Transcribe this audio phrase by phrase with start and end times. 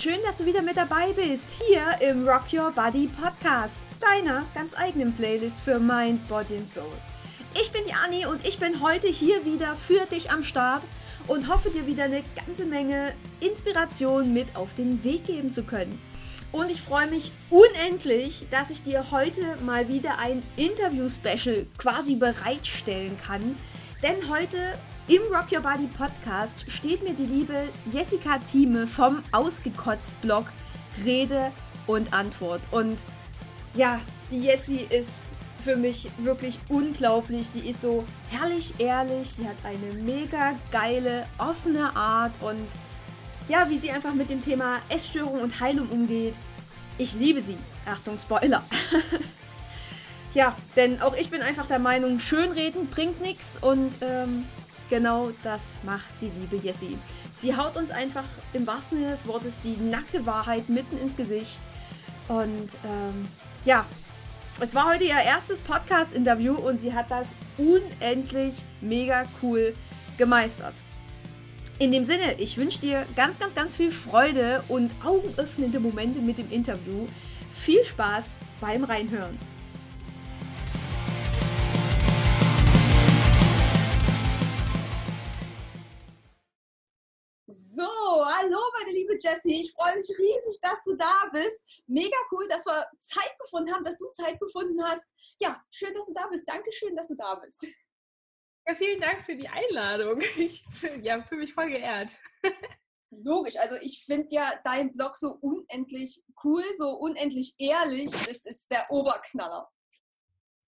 [0.00, 4.74] schön, dass du wieder mit dabei bist, hier im Rock Your Body Podcast, deiner ganz
[4.74, 6.86] eigenen Playlist für Mind, Body and Soul.
[7.60, 10.82] Ich bin die Anni und ich bin heute hier wieder für dich am Start
[11.26, 16.00] und hoffe dir wieder eine ganze Menge Inspiration mit auf den Weg geben zu können.
[16.50, 23.18] Und ich freue mich unendlich, dass ich dir heute mal wieder ein Interview-Special quasi bereitstellen
[23.20, 23.54] kann.
[24.02, 24.78] Denn heute
[25.08, 30.46] im Rock Your Body Podcast steht mir die liebe Jessica Thieme vom Ausgekotzt-Blog
[31.04, 31.52] Rede
[31.86, 32.62] und Antwort.
[32.70, 32.98] Und
[33.74, 34.00] ja,
[34.30, 35.10] die Jessie ist
[35.62, 37.48] für mich wirklich unglaublich.
[37.54, 42.66] Die ist so herrlich ehrlich, die hat eine mega geile, offene Art und
[43.48, 46.34] ja, wie sie einfach mit dem Thema Essstörung und Heilung umgeht.
[46.98, 47.56] Ich liebe sie.
[47.86, 48.62] Achtung, Spoiler.
[50.34, 54.44] ja, denn auch ich bin einfach der Meinung, schönreden bringt nichts und ähm,
[54.90, 56.98] genau das macht die liebe Jessie.
[57.34, 61.60] Sie haut uns einfach im wahrsten Sinne des Wortes die nackte Wahrheit mitten ins Gesicht.
[62.28, 63.26] Und ähm,
[63.64, 63.86] ja,
[64.60, 69.72] es war heute ihr erstes Podcast-Interview und sie hat das unendlich mega cool
[70.18, 70.74] gemeistert.
[71.78, 76.36] In dem Sinne, ich wünsche dir ganz, ganz, ganz viel Freude und augenöffnende Momente mit
[76.36, 77.06] dem Interview.
[77.54, 79.49] Viel Spaß beim Reinhören.
[89.20, 89.60] Jessie.
[89.60, 91.84] Ich freue mich riesig, dass du da bist.
[91.86, 95.08] Mega cool, dass wir Zeit gefunden haben, dass du Zeit gefunden hast.
[95.38, 96.48] Ja, schön, dass du da bist.
[96.48, 97.66] Dankeschön, dass du da bist.
[98.66, 100.20] Ja, vielen Dank für die Einladung.
[100.36, 100.64] Ich
[101.02, 102.16] ja, fühle mich voll geehrt.
[103.10, 108.10] Logisch, also ich finde ja dein Blog so unendlich cool, so unendlich ehrlich.
[108.10, 109.68] Das ist der Oberknaller.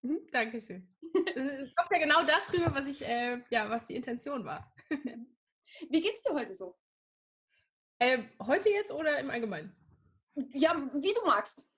[0.02, 0.88] Mhm, Dankeschön.
[1.36, 4.72] Es kommt ja genau das rüber, was ich, äh, ja, was die Intention war.
[5.88, 6.76] Wie geht's dir heute so?
[8.02, 9.72] Äh, heute jetzt oder im Allgemeinen?
[10.54, 11.68] Ja, wie du magst.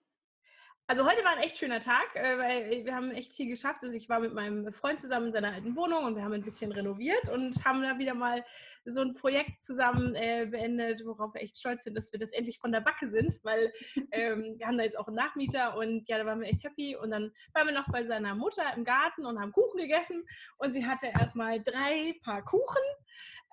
[0.86, 3.82] Also heute war ein echt schöner Tag, äh, weil wir haben echt viel geschafft.
[3.82, 6.42] Also ich war mit meinem Freund zusammen in seiner alten Wohnung und wir haben ein
[6.42, 8.42] bisschen renoviert und haben da wieder mal
[8.86, 12.58] so ein Projekt zusammen äh, beendet, worauf wir echt stolz sind, dass wir das endlich
[12.58, 13.70] von der Backe sind, weil
[14.12, 16.96] ähm, wir haben da jetzt auch einen Nachmieter und ja, da waren wir echt happy.
[16.96, 20.24] Und dann waren wir noch bei seiner Mutter im Garten und haben Kuchen gegessen
[20.56, 22.82] und sie hatte erstmal drei Paar Kuchen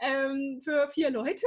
[0.01, 1.45] ähm, für vier Leute.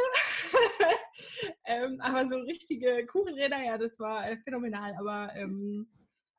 [1.66, 4.94] ähm, aber so richtige Kuchenräder, ja, das war äh, phänomenal.
[4.98, 5.88] Aber ähm,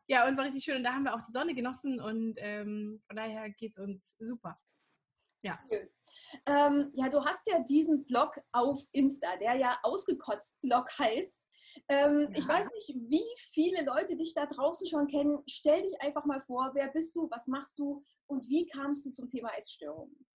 [0.08, 0.78] ja, und war richtig schön.
[0.78, 4.16] Und da haben wir auch die Sonne genossen und ähm, von daher geht es uns
[4.20, 4.58] super.
[5.44, 5.60] Ja.
[5.70, 5.92] Cool.
[6.46, 11.44] Ähm, ja, du hast ja diesen Blog auf Insta, der ja ausgekotzt Blog heißt.
[11.90, 12.38] Ähm, ja.
[12.38, 15.44] Ich weiß nicht, wie viele Leute dich da draußen schon kennen.
[15.48, 19.12] Stell dich einfach mal vor, wer bist du, was machst du und wie kamst du
[19.12, 20.26] zum Thema Essstörungen?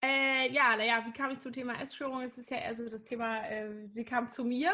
[0.00, 2.22] Äh, ja, naja, wie kam ich zum Thema Essstörung?
[2.22, 4.72] Es ist ja eher so das Thema, äh, sie kam zu mir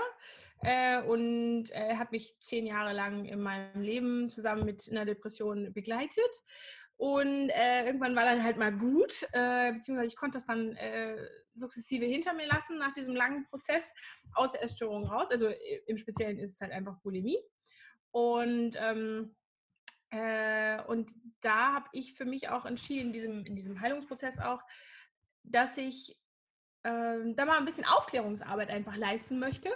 [0.61, 5.73] äh, und äh, hat mich zehn Jahre lang in meinem Leben zusammen mit einer Depression
[5.73, 6.43] begleitet.
[6.97, 10.79] Und äh, irgendwann war dann halt mal gut, äh, beziehungsweise ich konnte das dann
[11.55, 13.95] sukzessive hinter mir lassen nach diesem langen Prozess
[14.35, 15.31] aus der Essstörung raus.
[15.31, 15.49] Also
[15.87, 17.39] im Speziellen ist es halt einfach Bulimie.
[18.11, 19.35] Und ähm,
[20.87, 24.63] und da habe ich für mich auch entschieden, in diesem, in diesem Heilungsprozess auch,
[25.45, 26.17] dass ich
[26.85, 29.71] ähm, da mal ein bisschen Aufklärungsarbeit einfach leisten möchte,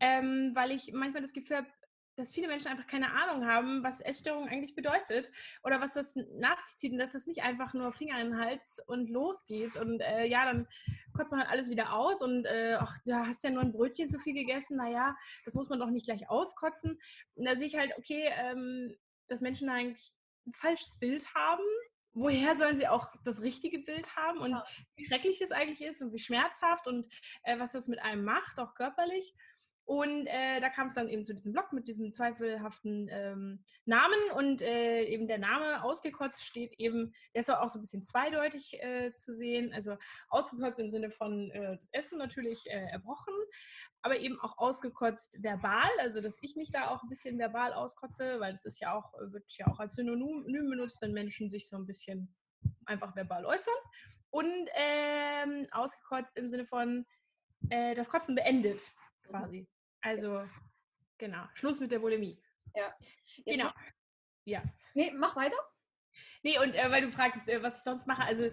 [0.00, 1.68] ähm, weil ich manchmal das Gefühl habe,
[2.16, 5.30] dass viele Menschen einfach keine Ahnung haben, was Essstörung eigentlich bedeutet
[5.62, 8.40] oder was das nach sich zieht und dass das nicht einfach nur Finger in den
[8.40, 10.66] Hals und los geht und äh, ja, dann
[11.12, 14.08] kotzt man halt alles wieder aus und äh, ach, du hast ja nur ein Brötchen
[14.08, 16.98] zu viel gegessen, naja, das muss man doch nicht gleich auskotzen.
[17.34, 18.96] Und da sehe ich halt, okay, ähm,
[19.28, 20.12] dass Menschen eigentlich
[20.46, 21.62] ein falsches Bild haben
[22.18, 24.64] woher sollen sie auch das richtige Bild haben und ja.
[24.96, 27.06] wie schrecklich das eigentlich ist und wie schmerzhaft und
[27.44, 29.34] äh, was das mit einem macht, auch körperlich.
[29.88, 34.18] Und äh, da kam es dann eben zu diesem Blog mit diesem zweifelhaften ähm, Namen
[34.36, 38.82] und äh, eben der Name ausgekotzt steht eben, der ist auch so ein bisschen zweideutig
[38.82, 39.72] äh, zu sehen.
[39.72, 39.96] Also
[40.28, 43.32] ausgekotzt im Sinne von äh, das Essen natürlich äh, erbrochen,
[44.02, 48.38] aber eben auch ausgekotzt verbal, also dass ich mich da auch ein bisschen verbal auskotze,
[48.40, 51.76] weil das ist ja auch, wird ja auch als Synonym benutzt, wenn Menschen sich so
[51.76, 52.34] ein bisschen
[52.86, 53.74] einfach verbal äußern.
[54.30, 57.06] Und ähm, ausgekotzt im Sinne von
[57.70, 58.92] äh, das Kotzen beendet
[59.22, 59.66] quasi.
[60.00, 60.46] Also
[61.16, 62.40] genau, Schluss mit der Bulimie.
[62.74, 62.94] Ja.
[63.44, 63.70] Jetzt genau.
[64.44, 64.62] Ja.
[64.94, 65.56] Nee, mach weiter.
[66.42, 68.50] Nee, und äh, weil du fragtest, äh, was ich sonst mache, also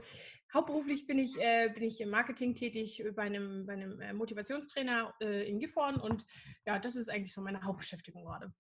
[0.54, 5.14] Hauptberuflich bin ich, äh, bin ich im Marketing tätig bei einem, bei einem äh, Motivationstrainer
[5.20, 6.26] äh, in Gifhorn und
[6.66, 8.54] ja, das ist eigentlich so meine Hauptbeschäftigung gerade.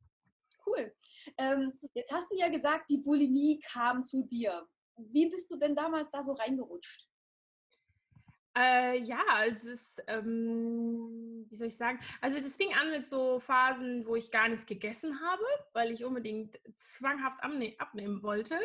[0.65, 0.93] Cool.
[1.37, 4.67] Ähm, jetzt hast du ja gesagt, die Bulimie kam zu dir.
[4.97, 7.07] Wie bist du denn damals da so reingerutscht?
[8.57, 11.99] Äh, ja, also es ist, ähm, wie soll ich sagen?
[12.21, 15.43] Also das fing an mit so Phasen, wo ich gar nichts gegessen habe,
[15.73, 18.57] weil ich unbedingt zwanghaft abnehmen wollte.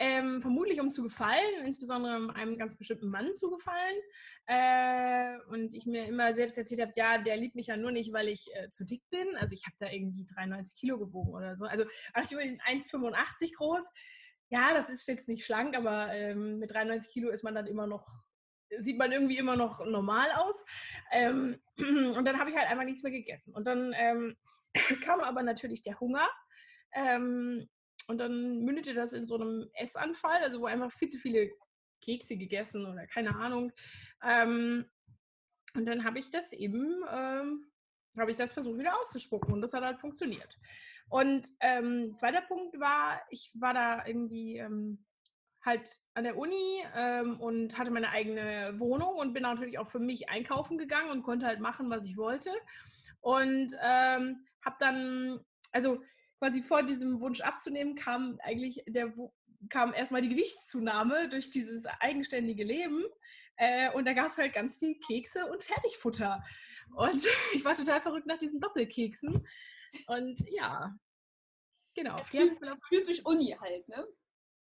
[0.00, 3.96] Ähm, vermutlich um zu gefallen, insbesondere einem ganz bestimmten Mann zu gefallen.
[4.46, 8.12] Äh, und ich mir immer selbst erzählt habe, ja, der liebt mich ja nur nicht,
[8.12, 9.36] weil ich äh, zu dick bin.
[9.36, 11.66] Also ich habe da irgendwie 93 Kilo gewogen oder so.
[11.66, 11.84] Also
[12.22, 13.90] ich bin 1,85 groß.
[14.50, 17.86] Ja, das ist jetzt nicht schlank, aber ähm, mit 93 Kilo ist man dann immer
[17.86, 18.06] noch
[18.78, 20.64] sieht man irgendwie immer noch normal aus.
[21.10, 23.54] Ähm, und dann habe ich halt einfach nichts mehr gegessen.
[23.54, 24.36] Und dann ähm,
[25.04, 26.28] kam aber natürlich der Hunger.
[26.94, 27.68] Ähm,
[28.08, 31.52] und dann mündete das in so einem Essanfall, also wo einfach viel zu viele
[32.00, 33.70] Kekse gegessen oder keine Ahnung.
[34.24, 34.86] Ähm,
[35.74, 37.70] und dann habe ich das eben, ähm,
[38.18, 40.58] habe ich das versucht wieder auszuspucken und das hat halt funktioniert.
[41.10, 45.04] Und ähm, zweiter Punkt war, ich war da irgendwie ähm,
[45.62, 49.98] halt an der Uni ähm, und hatte meine eigene Wohnung und bin natürlich auch für
[49.98, 52.50] mich einkaufen gegangen und konnte halt machen, was ich wollte.
[53.20, 55.40] Und ähm, habe dann,
[55.72, 56.02] also
[56.38, 59.12] quasi vor diesem Wunsch abzunehmen, kam eigentlich der
[59.70, 63.04] kam erstmal die Gewichtszunahme durch dieses eigenständige Leben.
[63.56, 66.44] Äh, und da gab es halt ganz viel Kekse und Fertigfutter.
[66.94, 69.46] Und ich war total verrückt nach diesen Doppelkeksen.
[70.06, 70.94] Und ja,
[71.94, 72.22] genau.
[72.32, 72.46] Ja,
[72.88, 74.06] typisch Uni halt, ne?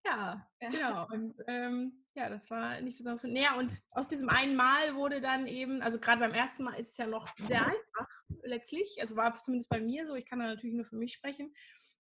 [0.07, 1.07] Ja, ja, genau.
[1.09, 3.23] Und ähm, ja, das war nicht besonders.
[3.23, 6.93] Naja, und aus diesem einen Mal wurde dann eben, also gerade beim ersten Mal ist
[6.93, 8.09] es ja noch sehr einfach
[8.51, 8.99] letztlich.
[9.01, 10.15] Also war zumindest bei mir so.
[10.15, 11.55] Ich kann da natürlich nur für mich sprechen.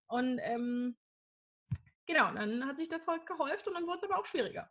[0.06, 0.96] Und ähm,
[2.06, 4.68] genau, dann hat sich das halt gehäuft und dann wurde es aber auch schwieriger.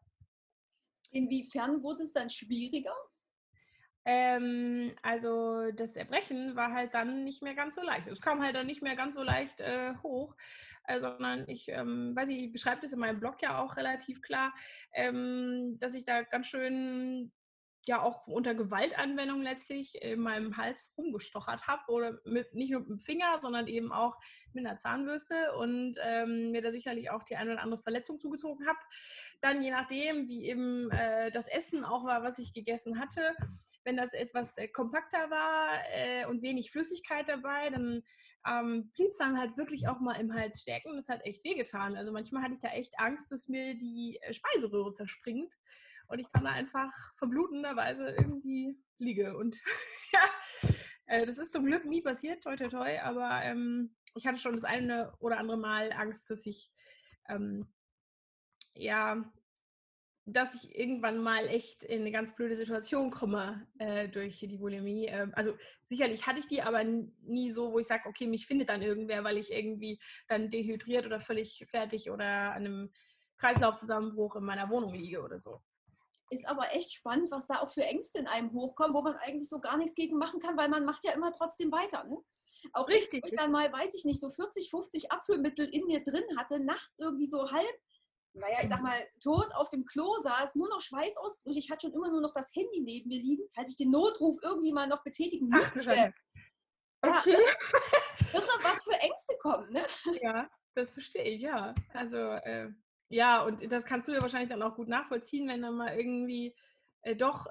[1.11, 2.95] Inwiefern wurde es dann schwieriger?
[4.05, 8.07] Ähm, also das Erbrechen war halt dann nicht mehr ganz so leicht.
[8.07, 10.35] Es kam halt dann nicht mehr ganz so leicht äh, hoch,
[10.85, 14.21] äh, sondern ich, ähm, weiß ich, ich beschreibe das in meinem Blog ja auch relativ
[14.21, 14.53] klar,
[14.93, 17.31] ähm, dass ich da ganz schön
[17.89, 22.89] ja auch unter Gewaltanwendung letztlich in meinem Hals rumgestochert habe oder mit, nicht nur mit
[22.89, 24.15] dem Finger, sondern eben auch
[24.53, 28.67] mit einer Zahnbürste und ähm, mir da sicherlich auch die eine oder andere Verletzung zugezogen
[28.67, 28.77] habe.
[29.41, 33.33] Dann je nachdem, wie eben äh, das Essen auch war, was ich gegessen hatte,
[33.83, 38.03] wenn das etwas äh, kompakter war äh, und wenig Flüssigkeit dabei, dann
[38.47, 40.95] ähm, blieb es dann halt wirklich auch mal im Hals stecken.
[40.95, 41.95] Das hat echt wehgetan.
[41.95, 45.57] Also manchmal hatte ich da echt Angst, dass mir die äh, Speiseröhre zerspringt
[46.09, 49.37] und ich dann da einfach verblutenderweise irgendwie liege.
[49.37, 49.57] Und
[50.13, 50.19] ja,
[51.05, 54.55] äh, das ist zum Glück nie passiert, toi toi toi, aber ähm, ich hatte schon
[54.55, 56.71] das eine oder andere Mal Angst, dass ich
[57.29, 57.67] ähm,
[58.73, 59.23] ja,
[60.25, 65.07] dass ich irgendwann mal echt in eine ganz blöde Situation komme äh, durch die Bulimie.
[65.07, 65.55] Äh, also
[65.87, 69.23] sicherlich hatte ich die, aber nie so, wo ich sage, okay, mich findet dann irgendwer,
[69.23, 72.91] weil ich irgendwie dann dehydriert oder völlig fertig oder an einem
[73.37, 75.61] Kreislaufzusammenbruch in meiner Wohnung liege oder so
[76.29, 79.49] ist aber echt spannend, was da auch für Ängste in einem hochkommen, wo man eigentlich
[79.49, 82.03] so gar nichts gegen machen kann, weil man macht ja immer trotzdem weiter.
[82.03, 82.17] Ne?
[82.73, 83.25] Auch Richtig.
[83.25, 86.99] ich dann mal, weiß ich nicht, so 40, 50 Abführmittel in mir drin hatte, nachts
[86.99, 87.75] irgendwie so halb,
[88.33, 91.59] naja, ich sag mal, tot auf dem Klo saß, nur noch Schweißausbrüche.
[91.59, 94.37] Ich hatte schon immer nur noch das Handy neben mir liegen, falls ich den Notruf
[94.43, 95.81] irgendwie mal noch betätigen müsste.
[95.81, 96.11] Ja,
[97.01, 97.37] okay.
[98.33, 99.85] irre, was für Ängste kommen, ne?
[100.21, 101.73] Ja, das verstehe ich, ja.
[101.93, 102.69] Also, äh,
[103.09, 106.55] ja, und das kannst du ja wahrscheinlich dann auch gut nachvollziehen, wenn dann mal irgendwie
[107.01, 107.47] äh, doch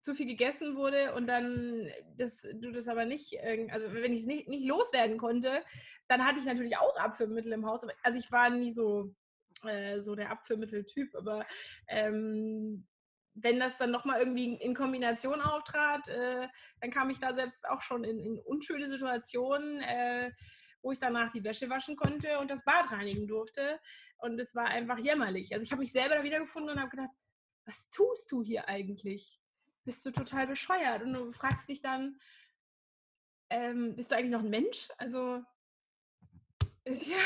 [0.00, 3.36] zu viel gegessen wurde und dann das, du das aber nicht,
[3.70, 5.62] also wenn ich es nicht, nicht loswerden konnte,
[6.06, 7.84] dann hatte ich natürlich auch Abführmittel im Haus.
[8.02, 9.14] Also ich war nie so,
[9.64, 11.44] äh, so der Abführmitteltyp, aber
[11.88, 12.86] ähm,
[13.34, 16.48] wenn das dann nochmal irgendwie in Kombination auftrat, äh,
[16.80, 20.30] dann kam ich da selbst auch schon in, in unschöne Situationen, äh,
[20.82, 23.80] wo ich danach die Wäsche waschen konnte und das Bad reinigen durfte.
[24.18, 25.52] Und es war einfach jämmerlich.
[25.52, 27.10] Also ich habe mich selber da wiedergefunden und habe gedacht,
[27.64, 29.40] was tust du hier eigentlich?
[29.84, 31.02] Bist du total bescheuert?
[31.02, 32.18] Und du fragst dich dann,
[33.50, 34.88] ähm, bist du eigentlich noch ein Mensch?
[34.98, 35.42] Also
[36.84, 37.18] ist ja.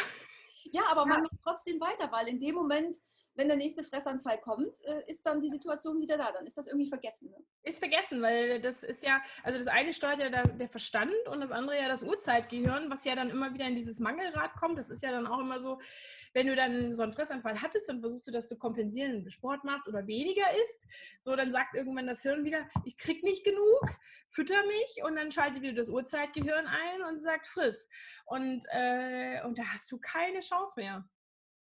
[0.73, 2.97] Ja, aber man macht trotzdem weiter, weil in dem Moment
[3.34, 6.32] wenn der nächste Fressanfall kommt, äh, ist dann die Situation wieder da.
[6.32, 7.30] Dann ist das irgendwie vergessen.
[7.30, 7.36] Ne?
[7.62, 11.40] Ist vergessen, weil das ist ja, also das eine steuert ja der, der, Verstand und
[11.40, 14.78] das andere ja das Urzeitgehirn, was ja dann immer wieder in dieses Mangelrad kommt.
[14.78, 15.78] Das ist ja dann auch immer so,
[16.34, 19.30] wenn du dann so einen Fressanfall hattest, dann versuchst du das zu kompensieren, wenn du
[19.30, 20.86] Sport machst oder weniger isst.
[21.20, 23.80] So, dann sagt irgendwann das Hirn wieder, ich krieg nicht genug,
[24.30, 27.88] fütter mich und dann schaltet wieder das Urzeitgehirn ein und sagt, friss.
[28.24, 31.04] Und, äh, und da hast du keine Chance mehr.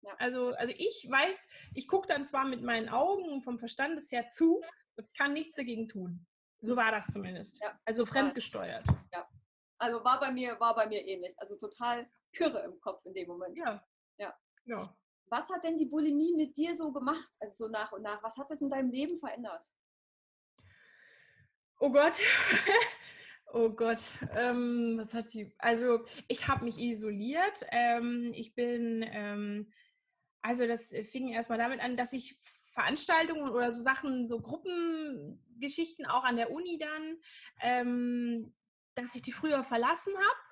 [0.05, 0.15] Ja.
[0.19, 4.29] Also, also ich weiß, ich gucke dann zwar mit meinen Augen und vom Verstandes her
[4.29, 4.63] zu,
[4.97, 6.27] und ich kann nichts dagegen tun.
[6.61, 7.61] So war das zumindest.
[7.61, 7.79] Ja.
[7.85, 8.87] Also fremdgesteuert.
[9.13, 9.29] Ja.
[9.79, 11.35] Also war bei mir, war bei mir ähnlich.
[11.39, 13.57] Also total Kürre im Kopf in dem Moment.
[13.57, 13.85] Ja.
[14.19, 14.35] Ja.
[14.65, 14.97] ja.
[15.27, 18.23] Was hat denn die Bulimie mit dir so gemacht, also so nach und nach?
[18.23, 19.65] Was hat es in deinem Leben verändert?
[21.81, 22.15] Oh Gott.
[23.57, 24.01] Oh Gott,
[24.35, 25.55] ähm, was hat die?
[25.59, 27.65] Also ich habe mich isoliert.
[27.71, 29.73] Ähm, ich bin, ähm,
[30.45, 32.39] also das fing erstmal damit an, dass ich
[32.75, 37.17] Veranstaltungen oder so Sachen, so Gruppengeschichten auch an der Uni dann,
[37.63, 38.55] ähm,
[38.95, 40.45] dass ich die früher verlassen habe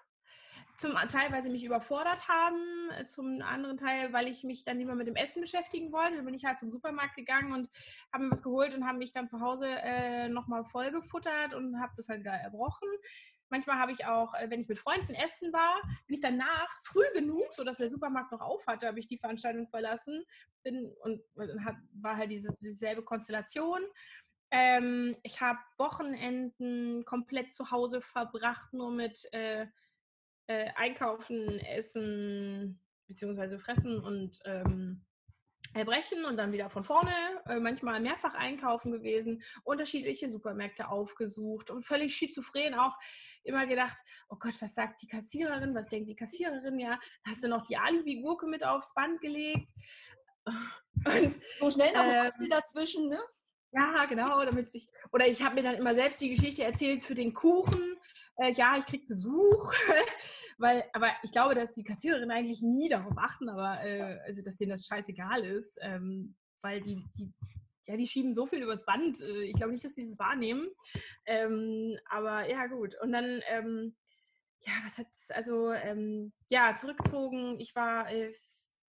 [0.78, 4.78] zum Teil, weil sie mich überfordert haben, äh, zum anderen Teil, weil ich mich dann
[4.78, 6.16] lieber mit dem Essen beschäftigen wollte.
[6.16, 7.68] Dann bin ich halt zum Supermarkt gegangen und
[8.12, 11.92] habe mir was geholt und habe mich dann zu Hause äh, nochmal vollgefuttert und habe
[11.96, 12.88] das halt wieder erbrochen.
[13.52, 17.04] Manchmal habe ich auch, äh, wenn ich mit Freunden essen war, bin ich danach früh
[17.12, 20.24] genug, sodass der Supermarkt noch auf hatte, habe ich die Veranstaltung verlassen
[20.62, 21.20] bin und
[21.62, 23.82] hat, war halt diese, dieselbe Konstellation.
[24.50, 29.66] Ähm, ich habe Wochenenden komplett zu Hause verbracht, nur mit äh,
[30.46, 35.04] äh, einkaufen, essen, beziehungsweise fressen und ähm,
[35.74, 37.12] erbrechen und dann wieder von vorne,
[37.46, 42.96] äh, manchmal mehrfach einkaufen gewesen, unterschiedliche Supermärkte aufgesucht und völlig schizophren auch
[43.44, 43.96] immer gedacht,
[44.28, 47.76] oh Gott, was sagt die Kassiererin, was denkt die Kassiererin, ja, hast du noch die
[47.76, 49.70] Alibi-Gurke mit aufs Band gelegt
[50.46, 53.18] und so schnell noch ähm, dazwischen, ne?
[53.74, 57.14] Ja, genau, damit sich, oder ich habe mir dann immer selbst die Geschichte erzählt für
[57.14, 57.96] den Kuchen,
[58.36, 59.72] äh, ja, ich kriege Besuch,
[60.58, 64.56] weil, aber ich glaube, dass die Kassiererin eigentlich nie darauf achten, aber äh, also, dass
[64.56, 67.32] denen das scheißegal ist, ähm, weil die, die,
[67.84, 69.20] ja, die schieben so viel übers Band.
[69.20, 70.68] Äh, ich glaube nicht, dass die das wahrnehmen.
[71.26, 72.94] Ähm, aber ja, gut.
[73.02, 73.96] Und dann, ähm,
[74.60, 77.58] ja, was hat also, ähm, ja, zurückgezogen.
[77.58, 78.32] Ich war äh,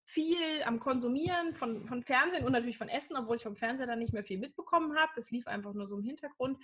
[0.06, 4.00] viel am Konsumieren von, von Fernsehen und natürlich von Essen, obwohl ich vom Fernseher dann
[4.00, 5.12] nicht mehr viel mitbekommen habe.
[5.16, 6.58] Das lief einfach nur so im Hintergrund.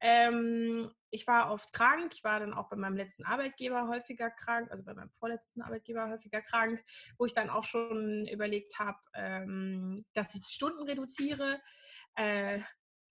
[0.00, 2.12] Ähm, ich war oft krank.
[2.14, 6.08] Ich war dann auch bei meinem letzten Arbeitgeber häufiger krank, also bei meinem vorletzten Arbeitgeber
[6.08, 6.82] häufiger krank,
[7.18, 11.60] wo ich dann auch schon überlegt habe, ähm, dass ich die Stunden reduziere.
[12.14, 12.60] Äh,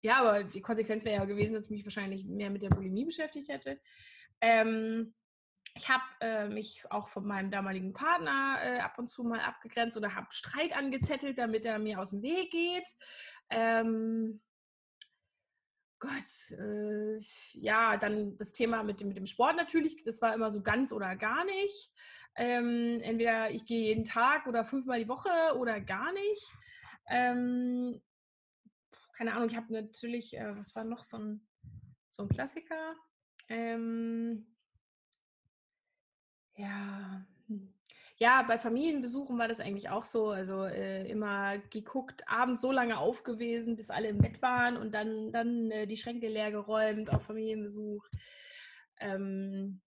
[0.00, 3.04] ja, aber die Konsequenz wäre ja gewesen, dass ich mich wahrscheinlich mehr mit der Bulimie
[3.04, 3.80] beschäftigt hätte.
[4.40, 5.14] Ähm,
[5.76, 9.96] ich habe äh, mich auch von meinem damaligen Partner äh, ab und zu mal abgegrenzt
[9.96, 12.88] oder habe Streit angezettelt, damit er mir aus dem Weg geht.
[13.50, 14.40] Ähm,
[15.98, 17.18] Gott, äh,
[17.52, 20.92] ja, dann das Thema mit dem, mit dem Sport natürlich, das war immer so ganz
[20.92, 21.92] oder gar nicht.
[22.36, 26.52] Ähm, entweder ich gehe jeden Tag oder fünfmal die Woche oder gar nicht.
[27.08, 28.02] Ähm,
[29.14, 31.48] keine Ahnung, ich habe natürlich, äh, was war noch so ein,
[32.10, 32.94] so ein Klassiker?
[33.48, 34.55] Ähm,
[36.56, 37.24] ja.
[37.48, 37.72] Hm.
[38.18, 40.30] Ja, bei Familienbesuchen war das eigentlich auch so.
[40.30, 45.32] Also äh, immer geguckt, abends so lange aufgewesen, bis alle im Bett waren und dann,
[45.32, 48.06] dann äh, die Schränke leer geräumt auf Familienbesuch.
[49.00, 49.80] Ähm,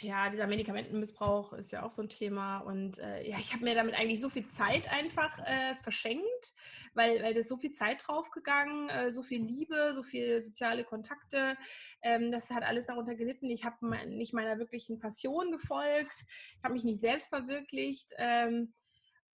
[0.00, 2.58] ja, dieser Medikamentenmissbrauch ist ja auch so ein Thema.
[2.58, 6.52] Und äh, ja, ich habe mir damit eigentlich so viel Zeit einfach äh, verschenkt,
[6.94, 11.56] weil, weil das so viel Zeit draufgegangen, äh, so viel Liebe, so viele soziale Kontakte.
[12.02, 13.50] Ähm, das hat alles darunter gelitten.
[13.50, 16.24] Ich habe nicht meiner wirklichen Passion gefolgt.
[16.56, 18.12] Ich habe mich nicht selbst verwirklicht.
[18.18, 18.72] Ähm,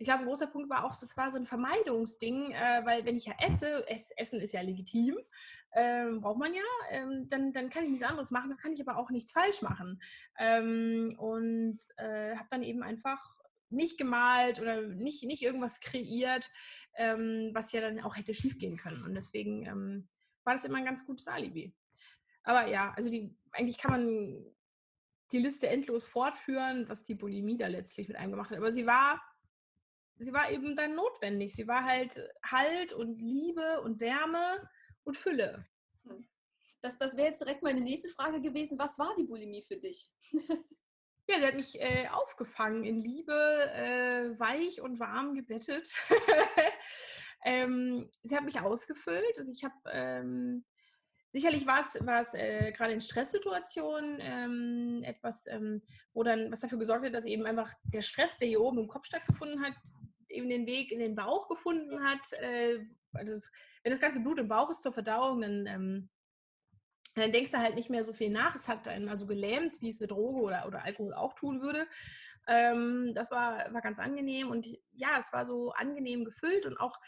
[0.02, 3.16] ich glaube, ein großer Punkt war auch, das war so ein Vermeidungsding, äh, weil wenn
[3.16, 5.16] ich ja esse, Essen ist ja legitim,
[5.74, 8.80] ähm, braucht man ja, ähm, dann, dann kann ich nichts anderes machen, dann kann ich
[8.80, 10.02] aber auch nichts falsch machen.
[10.40, 13.36] Ähm, und äh, habe dann eben einfach
[13.70, 16.50] nicht gemalt oder nicht, nicht irgendwas kreiert,
[16.96, 19.04] ähm, was ja dann auch hätte schiefgehen können.
[19.04, 20.08] Und deswegen ähm,
[20.42, 21.72] war das immer ein ganz gutes Alibi.
[22.42, 24.44] Aber ja, also die, eigentlich kann man
[25.30, 28.58] die Liste endlos fortführen, was die Bulimie da letztlich mit einem gemacht hat.
[28.58, 29.22] Aber sie war,
[30.16, 31.54] sie war eben dann notwendig.
[31.54, 34.68] Sie war halt Halt und Liebe und Wärme
[35.04, 35.66] und Fülle.
[36.04, 36.26] Hm.
[36.80, 38.78] Das, das wäre jetzt direkt meine nächste Frage gewesen.
[38.78, 40.10] Was war die Bulimie für dich?
[41.28, 45.88] Ja, sie hat mich äh, aufgefangen in Liebe, äh, weich und warm gebettet.
[47.44, 49.38] ähm, sie hat mich ausgefüllt.
[49.38, 50.64] Also ich habe ähm,
[51.32, 51.80] sicherlich war
[52.20, 57.24] es äh, gerade in Stresssituationen ähm, etwas, ähm, wo dann was dafür gesorgt hat, dass
[57.24, 59.74] eben einfach der Stress, der hier oben im Kopf stattgefunden hat,
[60.28, 62.32] eben den Weg in den Bauch gefunden hat.
[62.34, 63.48] Äh, also
[63.82, 66.10] wenn das ganze Blut im Bauch ist zur Verdauung, dann, ähm,
[67.14, 68.54] dann denkst du halt nicht mehr so viel nach.
[68.54, 71.62] Es hat einen mal so gelähmt, wie es eine Droge oder, oder Alkohol auch tun
[71.62, 71.86] würde.
[72.46, 76.98] Ähm, das war, war ganz angenehm und ja, es war so angenehm gefüllt und auch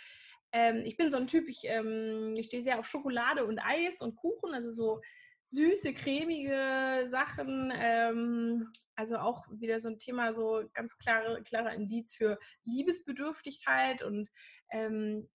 [0.54, 4.00] ähm, ich bin so ein Typ, ich, ähm, ich stehe sehr auf Schokolade und Eis
[4.00, 5.02] und Kuchen, also so
[5.42, 7.73] süße, cremige Sachen.
[7.76, 14.30] Ähm, also auch wieder so ein Thema, so ganz klare, klarer Indiz für Liebesbedürftigkeit und
[14.70, 15.28] ähm,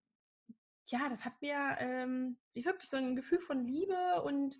[0.86, 4.56] ja, das hat mir ähm, wirklich so ein Gefühl von Liebe und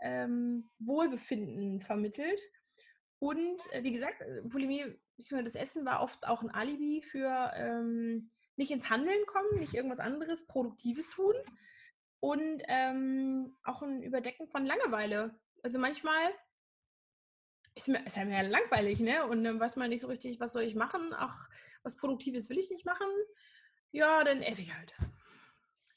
[0.00, 2.40] ähm, Wohlbefinden vermittelt.
[3.18, 8.30] Und äh, wie gesagt, äh, Bulimie, das Essen war oft auch ein Alibi für ähm,
[8.56, 11.34] nicht ins Handeln kommen, nicht irgendwas anderes Produktives tun.
[12.20, 15.38] und ähm, auch ein Überdecken von Langeweile.
[15.62, 16.32] Also manchmal
[17.74, 19.26] ist mir, ist mir ja langweilig, ne?
[19.26, 21.12] Und dann weiß man nicht so richtig, was soll ich machen?
[21.14, 21.50] Ach,
[21.82, 23.08] was Produktives will ich nicht machen.
[23.90, 24.94] Ja, dann esse ich halt.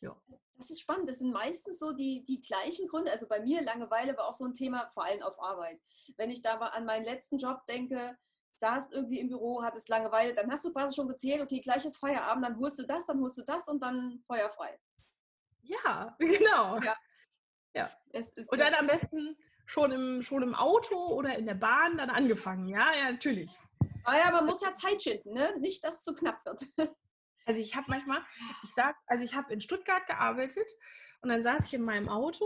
[0.01, 0.15] Ja.
[0.57, 1.07] Das ist spannend.
[1.07, 3.11] Das sind meistens so die, die gleichen Gründe.
[3.11, 5.79] Also bei mir Langeweile war auch so ein Thema, vor allem auf Arbeit.
[6.17, 8.17] Wenn ich da an meinen letzten Job denke,
[8.55, 11.97] saß irgendwie im Büro, hattest Langeweile, dann hast du quasi schon gezählt, okay, gleich ist
[11.97, 14.79] Feierabend, dann holst du das, dann holst du das und dann feuerfrei.
[15.61, 16.79] Ja, genau.
[16.79, 16.95] Ja.
[17.73, 17.91] ja.
[18.13, 22.67] und dann am besten schon im, schon im Auto oder in der Bahn dann angefangen.
[22.67, 23.51] Ja, ja, natürlich.
[24.05, 25.53] Ah ja, man muss ja Zeit schinden, ne?
[25.59, 26.65] Nicht, dass es zu knapp wird.
[27.45, 28.21] Also ich habe manchmal,
[28.61, 30.69] ich sag, also ich habe in Stuttgart gearbeitet
[31.21, 32.45] und dann saß ich in meinem Auto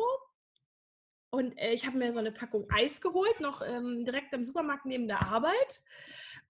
[1.32, 4.86] und äh, ich habe mir so eine Packung Eis geholt, noch ähm, direkt im Supermarkt
[4.86, 5.82] neben der Arbeit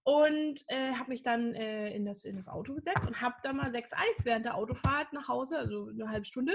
[0.04, 3.52] und äh, habe mich dann äh, in, das, in das Auto gesetzt und habe da
[3.52, 6.54] mal sechs Eis während der Autofahrt nach Hause, also eine halbe Stunde,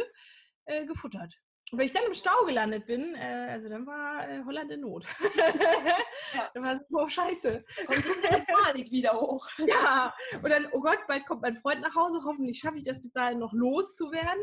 [0.65, 1.33] äh, gefuttert.
[1.71, 4.81] Und wenn ich dann im Stau gelandet bin, äh, also dann war äh, Holland in
[4.81, 5.05] Not.
[6.33, 6.49] ja.
[6.53, 7.63] Dann war es, oh scheiße.
[7.87, 9.49] Und dann Panik wieder hoch.
[9.57, 13.01] Ja, und dann, oh Gott, bald kommt mein Freund nach Hause, hoffentlich schaffe ich das
[13.01, 14.41] bis dahin noch loszuwerden.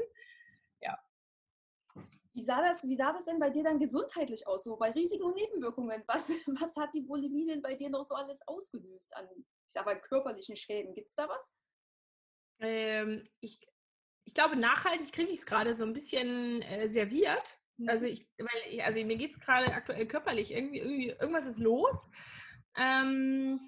[2.35, 5.23] Wie sah, das, wie sah das denn bei dir dann gesundheitlich aus, so bei Risiken
[5.23, 6.03] und Nebenwirkungen?
[6.09, 6.29] Was,
[6.61, 10.01] was hat die Bulimie denn bei dir noch so alles ausgelöst an, ich sag mal,
[10.01, 10.95] körperlichen Schäden?
[10.95, 11.55] Gibt es da was?
[12.59, 13.61] Ähm, ich,
[14.25, 17.57] ich glaube, nachhaltig kriege ich es gerade so ein bisschen äh, serviert.
[17.77, 17.89] Mhm.
[17.89, 21.61] Also, ich, weil ich, also mir geht es gerade aktuell körperlich, irgendwie, irgendwie, irgendwas ist
[21.61, 22.11] los.
[22.77, 23.61] Ähm,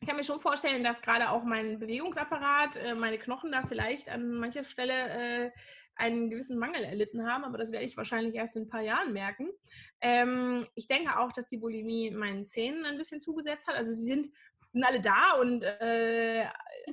[0.00, 4.08] ich kann mir schon vorstellen, dass gerade auch mein Bewegungsapparat, äh, meine Knochen da vielleicht
[4.08, 5.50] an mancher Stelle äh,
[5.96, 9.12] einen gewissen Mangel erlitten haben, aber das werde ich wahrscheinlich erst in ein paar Jahren
[9.12, 9.48] merken.
[10.00, 13.76] Ähm, ich denke auch, dass die Bulimie meinen Zähnen ein bisschen zugesetzt hat.
[13.76, 14.30] Also sie sind,
[14.72, 16.46] sind alle da und äh,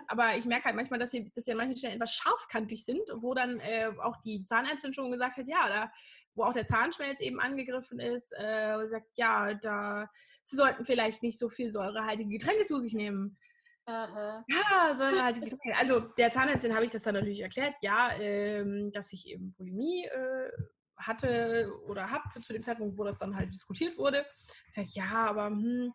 [0.07, 3.01] aber ich merke halt manchmal, dass sie, dass sie an manchen Stellen etwas scharfkantig sind,
[3.15, 5.91] wo dann äh, auch die Zahnärztin schon gesagt hat, ja, da,
[6.35, 10.09] wo auch der Zahnschmelz eben angegriffen ist, äh, sagt, ja, da
[10.43, 13.37] sie sollten vielleicht nicht so viel säurehaltige Getränke zu sich nehmen.
[13.85, 14.45] Aha.
[14.47, 15.77] Ja, säurehaltige Getränke.
[15.77, 20.05] Also der Zahnärztin habe ich das dann natürlich erklärt, ja, ähm, dass ich eben Bulimie
[20.05, 20.51] äh,
[20.97, 24.25] hatte oder habe zu dem Zeitpunkt, wo das dann halt diskutiert wurde.
[24.67, 25.91] Ich sage, ja, aber hm,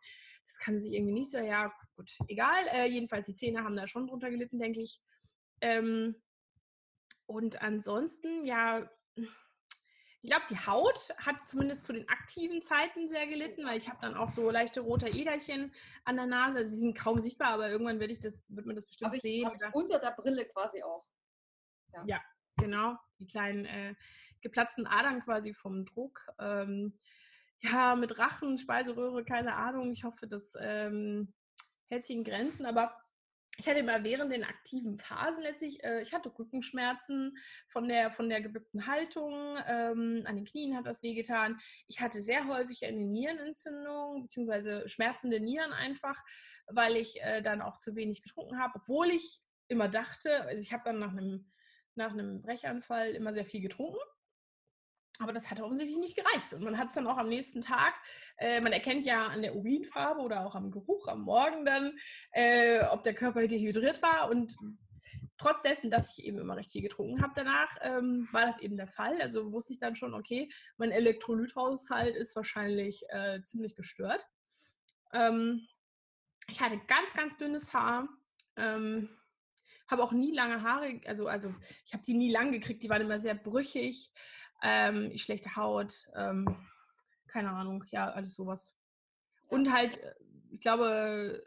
[0.46, 2.66] das kann sich irgendwie nicht so, ja, gut, egal.
[2.72, 5.00] Äh, jedenfalls, die Zähne haben da schon drunter gelitten, denke ich.
[5.60, 6.16] Ähm,
[7.26, 8.88] und ansonsten, ja,
[10.22, 13.98] ich glaube, die Haut hat zumindest zu den aktiven Zeiten sehr gelitten, weil ich habe
[14.00, 15.72] dann auch so leichte rote Äderchen
[16.04, 16.58] an der Nase.
[16.58, 19.22] Also sie sind kaum sichtbar, aber irgendwann wird, ich das, wird man das bestimmt ich,
[19.22, 19.50] sehen.
[19.72, 21.04] Unter der Brille quasi auch.
[21.92, 22.20] Ja, ja
[22.56, 22.96] genau.
[23.18, 23.94] Die kleinen äh,
[24.40, 26.26] geplatzten Adern quasi vom Druck.
[26.38, 26.98] Ähm,
[27.60, 29.92] ja, mit Rachen, Speiseröhre, keine Ahnung.
[29.92, 31.32] Ich hoffe, das ähm,
[31.88, 32.66] hält sich in Grenzen.
[32.66, 32.96] Aber
[33.58, 37.36] ich hatte immer während den aktiven Phasen letztlich, äh, ich hatte Rückenschmerzen
[37.68, 41.58] von der, von der gebückten Haltung, ähm, an den Knien hat das wehgetan.
[41.86, 46.22] Ich hatte sehr häufig eine Nierenentzündung, beziehungsweise schmerzende Nieren einfach,
[46.68, 50.72] weil ich äh, dann auch zu wenig getrunken habe, obwohl ich immer dachte, also ich
[50.72, 51.50] habe dann nach einem,
[51.94, 53.98] nach einem Brechanfall immer sehr viel getrunken.
[55.18, 56.52] Aber das hat offensichtlich nicht gereicht.
[56.52, 57.94] Und man hat es dann auch am nächsten Tag,
[58.36, 61.98] äh, man erkennt ja an der Urinfarbe oder auch am Geruch am Morgen dann,
[62.32, 64.30] äh, ob der Körper dehydriert war.
[64.30, 64.56] Und
[65.38, 68.76] trotz dessen, dass ich eben immer recht viel getrunken habe danach, ähm, war das eben
[68.76, 69.20] der Fall.
[69.20, 74.26] Also wusste ich dann schon, okay, mein Elektrolythaushalt ist wahrscheinlich äh, ziemlich gestört.
[75.12, 75.66] Ähm,
[76.48, 78.08] ich hatte ganz, ganz dünnes Haar.
[78.56, 79.08] Ähm,
[79.88, 83.02] habe auch nie lange Haare, also, also ich habe die nie lang gekriegt, die waren
[83.02, 84.10] immer sehr brüchig
[84.62, 86.56] ähm, schlechte Haut, ähm,
[87.26, 88.74] keine Ahnung, ja, alles sowas.
[89.48, 90.14] Und halt, äh,
[90.50, 91.44] ich glaube,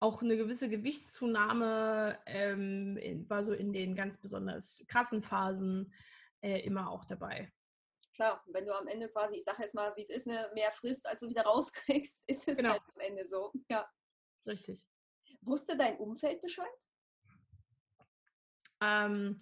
[0.00, 5.92] auch eine gewisse Gewichtszunahme ähm, war so in den ganz besonders krassen Phasen
[6.42, 7.52] äh, immer auch dabei.
[8.14, 10.72] Klar, wenn du am Ende quasi, ich sage jetzt mal, wie es ist, ne, mehr
[10.72, 12.70] frisst, als du wieder rauskriegst, ist es genau.
[12.70, 13.52] halt am Ende so.
[13.68, 13.88] Ja.
[14.46, 14.86] Richtig.
[15.42, 16.66] Wusste dein Umfeld Bescheid?
[18.80, 19.40] Ähm,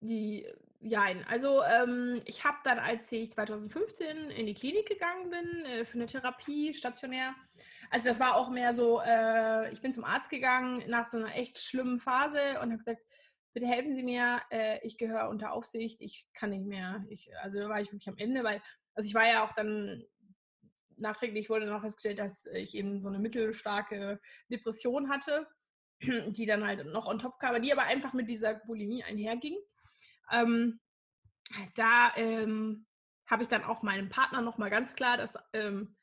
[0.00, 5.64] die, Jein, also ähm, ich habe dann, als ich 2015 in die Klinik gegangen bin,
[5.64, 7.34] äh, für eine Therapie stationär,
[7.90, 11.34] also das war auch mehr so, äh, ich bin zum Arzt gegangen nach so einer
[11.34, 13.02] echt schlimmen Phase und habe gesagt,
[13.54, 17.04] bitte helfen Sie mir, äh, ich gehöre unter Aufsicht, ich kann nicht mehr.
[17.08, 18.60] Ich, also da war ich wirklich am Ende, weil,
[18.94, 20.04] also ich war ja auch dann,
[20.98, 25.46] nachträglich wurde noch festgestellt, dass ich eben so eine mittelstarke Depression hatte,
[26.02, 29.56] die dann halt noch on top kam, die aber einfach mit dieser Bulimie einherging.
[30.30, 30.80] Ähm,
[31.74, 32.86] da ähm,
[33.26, 35.96] habe ich dann auch meinem Partner nochmal ganz klar das ähm,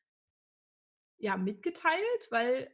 [1.18, 2.74] ja, mitgeteilt, weil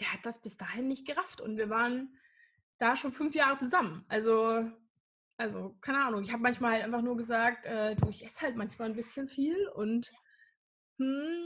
[0.00, 2.18] der hat das bis dahin nicht gerafft und wir waren
[2.78, 4.04] da schon fünf Jahre zusammen.
[4.08, 4.70] Also
[5.36, 8.56] Also, keine Ahnung, ich habe manchmal halt einfach nur gesagt, äh, du, ich esse halt
[8.56, 10.12] manchmal ein bisschen viel und
[10.98, 11.42] hm,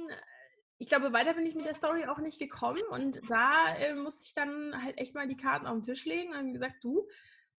[0.78, 4.24] ich glaube, weiter bin ich mit der Story auch nicht gekommen und da äh, musste
[4.26, 7.08] ich dann halt echt mal die Karten auf den Tisch legen und gesagt, du,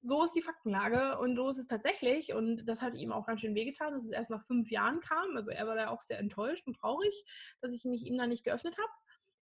[0.01, 3.41] so ist die Faktenlage und so ist es tatsächlich und das hat ihm auch ganz
[3.41, 5.35] schön wehgetan, dass es erst nach fünf Jahren kam.
[5.35, 7.25] Also er war da auch sehr enttäuscht und traurig,
[7.61, 8.91] dass ich mich ihm da nicht geöffnet habe.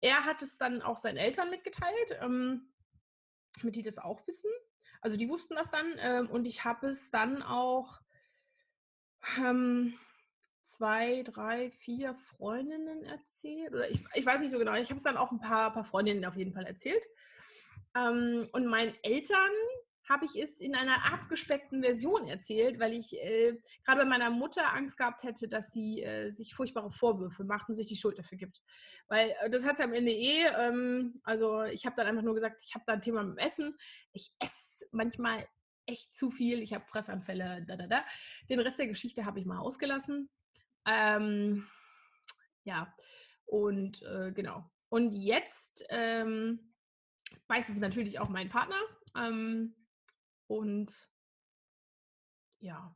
[0.01, 2.73] Er hat es dann auch seinen Eltern mitgeteilt, ähm,
[3.61, 4.51] damit die das auch wissen.
[5.03, 8.01] Also die wussten das dann ähm, und ich habe es dann auch
[9.39, 9.95] ähm,
[10.63, 13.73] zwei, drei, vier Freundinnen erzählt.
[13.73, 14.75] Oder ich, ich weiß nicht so genau.
[14.75, 17.03] Ich habe es dann auch ein paar, paar Freundinnen auf jeden Fall erzählt.
[17.97, 19.51] Ähm, und meinen Eltern
[20.11, 24.75] habe ich es in einer abgespeckten Version erzählt, weil ich äh, gerade bei meiner Mutter
[24.75, 28.37] Angst gehabt hätte, dass sie äh, sich furchtbare Vorwürfe macht und sich die Schuld dafür
[28.37, 28.61] gibt.
[29.07, 32.35] Weil äh, das hat sie am Ende eh, ähm, also ich habe dann einfach nur
[32.35, 33.77] gesagt, ich habe da ein Thema mit dem Essen.
[34.13, 35.47] Ich esse manchmal
[35.87, 38.05] echt zu viel, ich habe Fressanfälle, da, da, da.
[38.49, 40.29] Den Rest der Geschichte habe ich mal ausgelassen.
[40.87, 41.69] Ähm,
[42.65, 42.93] ja,
[43.47, 44.69] und äh, genau.
[44.89, 46.75] Und jetzt ähm,
[47.47, 48.81] weiß es natürlich auch mein Partner.
[49.17, 49.77] Ähm,
[50.51, 50.93] und
[52.59, 52.95] ja.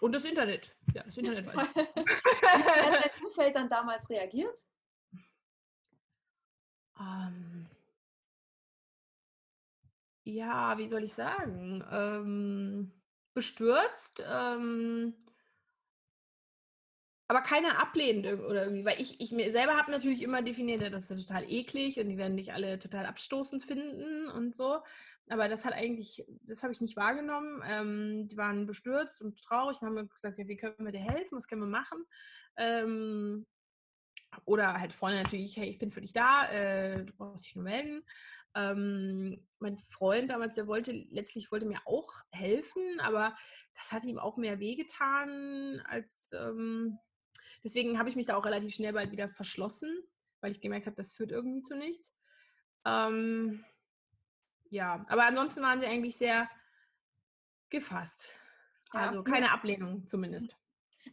[0.00, 0.74] Und das Internet.
[0.94, 1.74] Ja, das Internet weiß ich.
[1.76, 4.58] Wie hat dein Umfeld dann damals reagiert?
[6.98, 7.68] Ähm,
[10.24, 11.84] ja, wie soll ich sagen?
[11.90, 12.92] Ähm,
[13.34, 15.14] bestürzt, ähm,
[17.26, 21.10] aber keiner ablehnend oder irgendwie, weil ich, ich mir selber habe natürlich immer definiert, das
[21.10, 24.80] ist total eklig und die werden dich alle total abstoßend finden und so.
[25.28, 27.62] Aber das hat eigentlich, das habe ich nicht wahrgenommen.
[27.66, 31.36] Ähm, die waren bestürzt und traurig und haben gesagt, ja, wie können wir dir helfen,
[31.36, 32.04] was können wir machen?
[32.56, 33.46] Ähm,
[34.44, 37.64] oder halt vorne natürlich, hey, ich bin für dich da, äh, du brauchst dich nur
[37.64, 38.04] melden.
[38.54, 43.34] Ähm, mein Freund damals, der wollte letztlich wollte mir auch helfen, aber
[43.74, 46.98] das hat ihm auch mehr wehgetan als ähm,
[47.64, 49.92] deswegen habe ich mich da auch relativ schnell bald wieder verschlossen,
[50.40, 52.14] weil ich gemerkt habe, das führt irgendwie zu nichts.
[52.84, 53.64] Ähm,
[54.74, 56.50] ja, aber ansonsten waren sie eigentlich sehr
[57.70, 58.28] gefasst.
[58.90, 60.56] Also keine Ablehnung zumindest.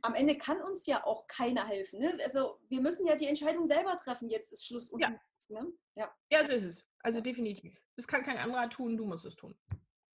[0.01, 1.99] Am Ende kann uns ja auch keiner helfen.
[1.99, 2.17] Ne?
[2.23, 4.29] Also wir müssen ja die Entscheidung selber treffen.
[4.29, 5.09] Jetzt ist Schluss und ja.
[5.49, 5.71] Ne?
[5.95, 6.11] ja.
[6.31, 6.83] ja, so ist es.
[6.99, 7.79] Also definitiv.
[7.95, 9.55] Das kann kein anderer tun, du musst es tun.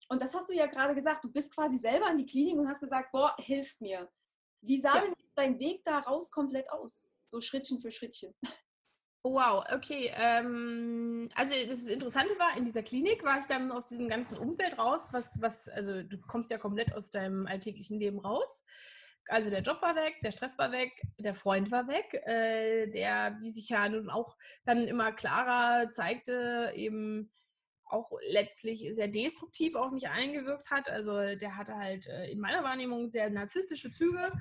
[0.10, 1.24] Und das hast du ja gerade gesagt.
[1.24, 4.12] Du bist quasi selber in die Klinik und hast gesagt, boah, hilft mir.
[4.62, 5.02] Wie sah ja.
[5.02, 7.10] denn dein Weg da raus komplett aus?
[7.28, 8.36] So Schrittchen für Schrittchen.
[9.24, 10.12] Wow, okay.
[10.16, 14.80] Ähm, also das Interessante war, in dieser Klinik war ich dann aus diesem ganzen Umfeld
[14.80, 18.66] raus, was, was, also du kommst ja komplett aus deinem alltäglichen Leben raus.
[19.28, 23.38] Also der Job war weg, der Stress war weg, der Freund war weg, äh, der,
[23.42, 27.32] wie sich ja nun auch dann immer klarer zeigte, eben
[27.86, 30.90] auch letztlich sehr destruktiv auf mich eingewirkt hat.
[30.90, 34.32] Also der hatte halt äh, in meiner Wahrnehmung sehr narzisstische Züge.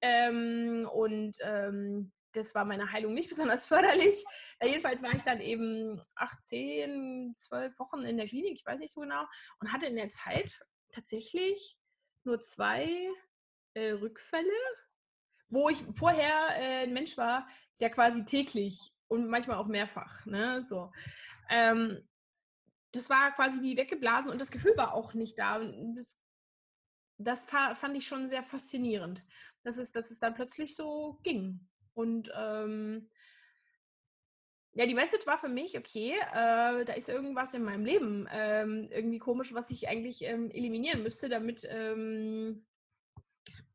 [0.00, 4.24] Ähm, und ähm, das war meiner Heilung nicht besonders förderlich.
[4.60, 8.92] Ja, jedenfalls war ich dann eben 18, 12 Wochen in der Klinik, ich weiß nicht
[8.92, 9.24] so genau,
[9.60, 10.58] und hatte in der Zeit
[10.90, 11.78] tatsächlich
[12.24, 13.12] nur zwei
[13.74, 14.52] äh, Rückfälle,
[15.48, 17.48] wo ich vorher äh, ein Mensch war,
[17.80, 20.92] der quasi täglich und manchmal auch mehrfach, ne, so.
[21.50, 22.08] Ähm,
[22.92, 25.60] das war quasi wie weggeblasen und das Gefühl war auch nicht da.
[25.96, 26.18] Das,
[27.18, 29.24] das fand ich schon sehr faszinierend,
[29.62, 31.68] dass es, dass es dann plötzlich so ging.
[31.94, 33.08] Und ähm,
[34.74, 38.88] ja, die Message war für mich, okay, äh, da ist irgendwas in meinem Leben ähm,
[38.90, 42.64] irgendwie komisch, was ich eigentlich ähm, eliminieren müsste, damit, ähm,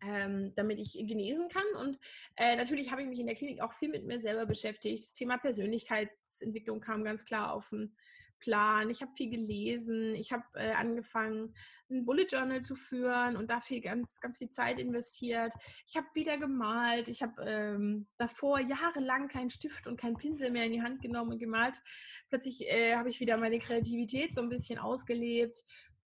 [0.01, 1.65] ähm damit ich genesen kann.
[1.79, 1.99] Und
[2.35, 5.03] äh, natürlich habe ich mich in der Klinik auch viel mit mir selber beschäftigt.
[5.03, 7.95] Das Thema Persönlichkeitsentwicklung kam ganz klar auf den
[8.39, 8.89] Plan.
[8.89, 10.15] Ich habe viel gelesen.
[10.15, 11.53] Ich habe äh, angefangen,
[11.89, 15.53] ein Bullet Journal zu führen und dafür ganz, ganz viel Zeit investiert.
[15.85, 17.07] Ich habe wieder gemalt.
[17.07, 21.31] Ich habe ähm, davor jahrelang keinen Stift und keinen Pinsel mehr in die Hand genommen
[21.31, 21.81] und gemalt.
[22.29, 25.63] Plötzlich äh, habe ich wieder meine Kreativität so ein bisschen ausgelebt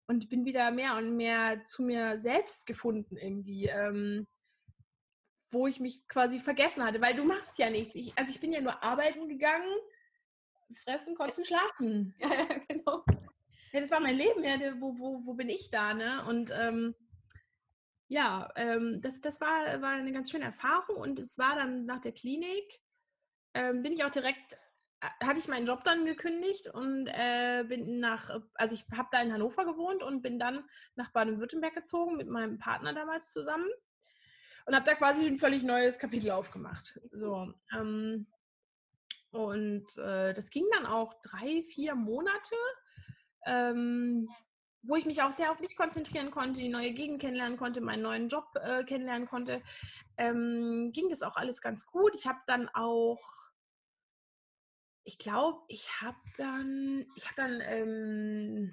[0.07, 3.65] und bin wieder mehr und mehr zu mir selbst gefunden irgendwie.
[3.65, 4.27] Ähm,
[5.51, 7.93] wo ich mich quasi vergessen hatte, weil du machst ja nichts.
[7.95, 9.69] Ich, also ich bin ja nur arbeiten gegangen,
[10.79, 12.15] fressen, kotzen, schlafen.
[12.19, 13.03] Ja, ja, genau.
[13.73, 16.25] Ja, das war mein Leben, ja, wo, wo, wo bin ich da, ne?
[16.25, 16.93] Und ähm,
[18.07, 22.01] ja, ähm, das, das war, war eine ganz schöne Erfahrung und es war dann nach
[22.01, 22.81] der Klinik,
[23.53, 24.53] ähm, bin ich auch direkt,
[24.99, 29.21] äh, hatte ich meinen Job dann gekündigt und äh, bin nach, also ich habe da
[29.21, 33.69] in Hannover gewohnt und bin dann nach Baden-Württemberg gezogen mit meinem Partner damals zusammen
[34.65, 36.99] und habe da quasi ein völlig neues Kapitel aufgemacht.
[37.11, 38.27] So, ähm,
[39.31, 42.55] und äh, das ging dann auch drei, vier Monate.
[43.45, 44.29] Ähm,
[44.83, 48.01] wo ich mich auch sehr auf mich konzentrieren konnte, die neue Gegend kennenlernen konnte, meinen
[48.01, 49.61] neuen Job äh, kennenlernen konnte,
[50.17, 52.15] ähm, ging das auch alles ganz gut.
[52.15, 53.21] Ich habe dann auch,
[55.03, 58.70] ich glaube, ich habe dann, ich habe dann ähm,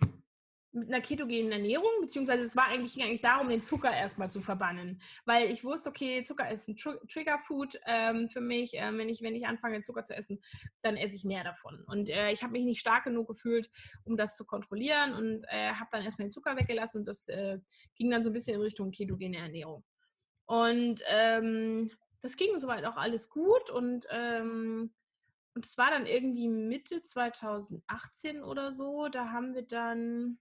[0.79, 4.41] mit einer ketogenen Ernährung, beziehungsweise es war eigentlich, ging eigentlich darum, den Zucker erstmal zu
[4.41, 5.01] verbannen.
[5.25, 8.73] Weil ich wusste, okay, Zucker ist ein Tr Triggerfood ähm, für mich.
[8.75, 10.41] Ähm, wenn, ich, wenn ich anfange, Zucker zu essen,
[10.83, 11.85] dann esse ich mehr davon.
[11.87, 13.71] Und äh, ich habe mich nicht stark genug gefühlt,
[14.05, 17.59] um das zu kontrollieren und äh, habe dann erstmal den Zucker weggelassen und das äh,
[17.97, 19.85] ging dann so ein bisschen in Richtung ketogene Ernährung.
[20.47, 21.91] Und ähm,
[22.23, 24.91] das ging soweit auch alles gut und ähm,
[25.59, 29.09] und es war dann irgendwie Mitte 2018 oder so.
[29.09, 30.39] Da haben wir dann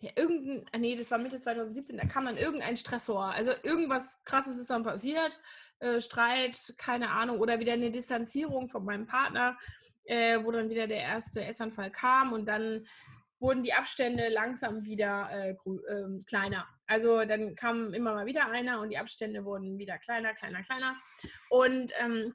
[0.00, 3.32] ja, irgendein, ah, nee, das war Mitte 2017, da kam dann irgendein Stressor.
[3.32, 5.40] Also irgendwas krasses ist dann passiert.
[5.80, 9.58] Äh, Streit, keine Ahnung, oder wieder eine Distanzierung von meinem Partner,
[10.04, 12.86] äh, wo dann wieder der erste Essanfall kam und dann
[13.40, 16.66] wurden die Abstände langsam wieder äh, äh, kleiner.
[16.86, 20.96] Also dann kam immer mal wieder einer und die Abstände wurden wieder kleiner, kleiner, kleiner.
[21.50, 22.34] Und ähm,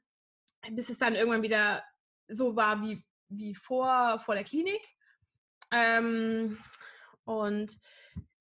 [0.71, 1.83] bis es dann irgendwann wieder
[2.27, 4.81] so war wie, wie vor, vor der Klinik.
[5.71, 6.57] Ähm,
[7.25, 7.79] und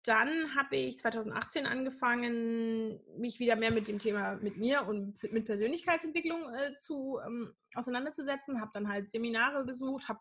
[0.04, 5.44] dann habe ich 2018 angefangen, mich wieder mehr mit dem Thema mit mir und mit
[5.44, 8.60] Persönlichkeitsentwicklung äh, zu, ähm, auseinanderzusetzen.
[8.60, 10.18] Habe dann halt Seminare besucht, habe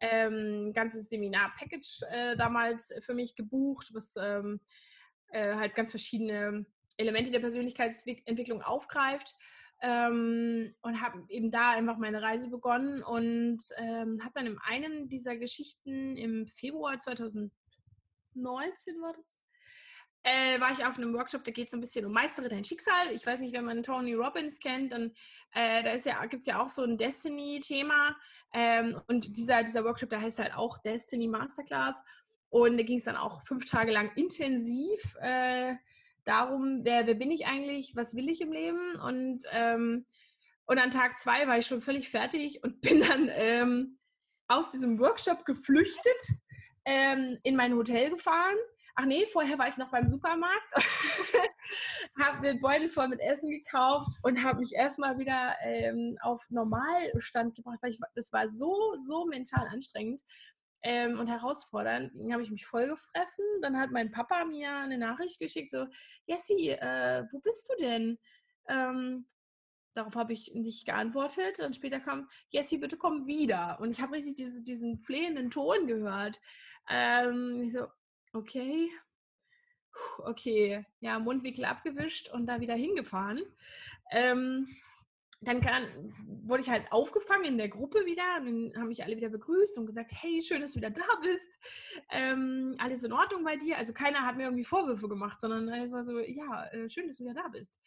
[0.00, 4.60] ähm, ein ganzes Seminar-Package äh, damals für mich gebucht, was ähm,
[5.30, 6.64] äh, halt ganz verschiedene
[6.96, 9.34] Elemente der Persönlichkeitsentwicklung aufgreift.
[9.80, 15.08] Ähm, und habe eben da einfach meine Reise begonnen und ähm, habe dann in einem
[15.08, 17.52] dieser Geschichten im Februar 2018
[18.42, 19.38] 19 war das,
[20.22, 22.64] äh, war ich auf einem Workshop, da geht es so ein bisschen um Meistere dein
[22.64, 23.12] Schicksal.
[23.12, 25.12] Ich weiß nicht, wenn man Tony Robbins kennt, dann
[25.54, 28.16] äh, da ja, gibt es ja auch so ein Destiny-Thema.
[28.52, 32.02] Ähm, und dieser, dieser Workshop, der heißt halt auch Destiny Masterclass.
[32.50, 35.74] Und da ging es dann auch fünf Tage lang intensiv äh,
[36.24, 38.96] darum, wer, wer bin ich eigentlich, was will ich im Leben.
[38.96, 40.06] Und, ähm,
[40.66, 43.98] und an Tag zwei war ich schon völlig fertig und bin dann ähm,
[44.48, 46.32] aus diesem Workshop geflüchtet
[46.88, 48.56] ähm, in mein Hotel gefahren.
[48.94, 50.74] Ach nee, vorher war ich noch beim Supermarkt,
[52.18, 57.54] habe den Beutel voll mit Essen gekauft und habe mich erstmal wieder ähm, auf Normalstand
[57.54, 60.22] gebracht, weil ich, das war so, so mental anstrengend
[60.82, 62.10] ähm, und herausfordernd.
[62.14, 63.44] Dann habe ich mich voll gefressen.
[63.62, 65.86] Dann hat mein Papa mir eine Nachricht geschickt, so,
[66.26, 68.18] Jessie, äh, wo bist du denn?
[68.66, 69.26] Ähm,
[69.94, 71.60] darauf habe ich nicht geantwortet.
[71.60, 73.78] Und später kam, Jessie, bitte komm wieder.
[73.80, 76.40] Und ich habe richtig diese, diesen flehenden Ton gehört.
[76.88, 77.86] Ähm, ich so,
[78.32, 78.90] okay,
[80.18, 83.42] okay, ja, Mundwinkel abgewischt und da wieder hingefahren.
[84.10, 84.68] Ähm,
[85.40, 85.86] dann kann,
[86.26, 89.78] wurde ich halt aufgefangen in der Gruppe wieder und dann haben mich alle wieder begrüßt
[89.78, 91.60] und gesagt, hey, schön, dass du wieder da bist.
[92.10, 93.78] Ähm, alles in Ordnung bei dir?
[93.78, 97.24] Also keiner hat mir irgendwie Vorwürfe gemacht, sondern einfach so, ja, äh, schön, dass du
[97.24, 97.78] wieder da bist.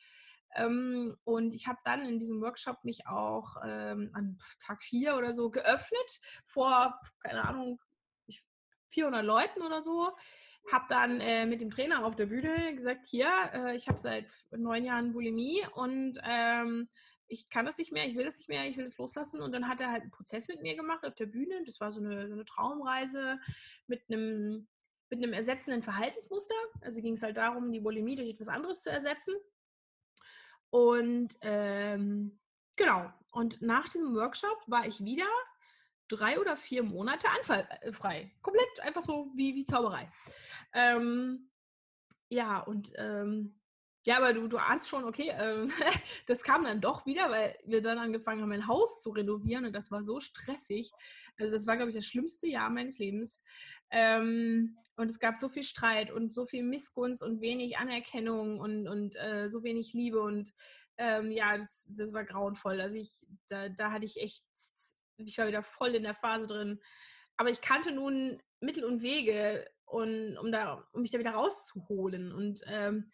[0.56, 5.34] Ähm, und ich habe dann in diesem Workshop mich auch ähm, an Tag 4 oder
[5.34, 7.82] so geöffnet vor, keine Ahnung,
[8.92, 10.12] 400 Leuten oder so.
[10.72, 14.28] Habe dann äh, mit dem Trainer auf der Bühne gesagt, hier, äh, ich habe seit
[14.52, 16.88] neun Jahren Bulimie und ähm,
[17.32, 19.42] ich kann das nicht mehr, ich will das nicht mehr, ich will das loslassen.
[19.42, 21.64] Und dann hat er halt einen Prozess mit mir gemacht auf der Bühne.
[21.66, 23.40] Das war so eine, so eine Traumreise
[23.88, 24.68] mit einem,
[25.10, 26.56] mit einem ersetzenden Verhaltensmuster.
[26.82, 29.34] Also ging es halt darum, die Bulimie durch etwas anderes zu ersetzen.
[30.70, 32.38] Und ähm,
[32.76, 35.28] genau, und nach diesem Workshop war ich wieder
[36.16, 38.32] drei oder vier Monate anfallfrei.
[38.42, 40.12] Komplett einfach so wie, wie Zauberei.
[40.74, 41.50] Ähm,
[42.30, 43.62] ja, und ähm,
[44.06, 45.72] ja, aber du, du ahnst schon, okay, ähm,
[46.28, 49.74] das kam dann doch wieder, weil wir dann angefangen haben, mein Haus zu renovieren und
[49.74, 50.92] das war so stressig.
[51.38, 53.44] Also das war, glaube ich, das schlimmste Jahr meines Lebens.
[53.92, 58.88] Ähm, und es gab so viel Streit und so viel Missgunst und wenig Anerkennung und,
[58.88, 60.52] und äh, so wenig Liebe und
[60.98, 62.82] ähm, ja, das, das war grauenvoll.
[62.82, 64.44] Also ich, da, da hatte ich echt
[65.28, 66.80] ich war wieder voll in der Phase drin.
[67.38, 72.32] Aber ich kannte nun Mittel und Wege, und, um, da, um mich da wieder rauszuholen.
[72.32, 73.12] Und ähm,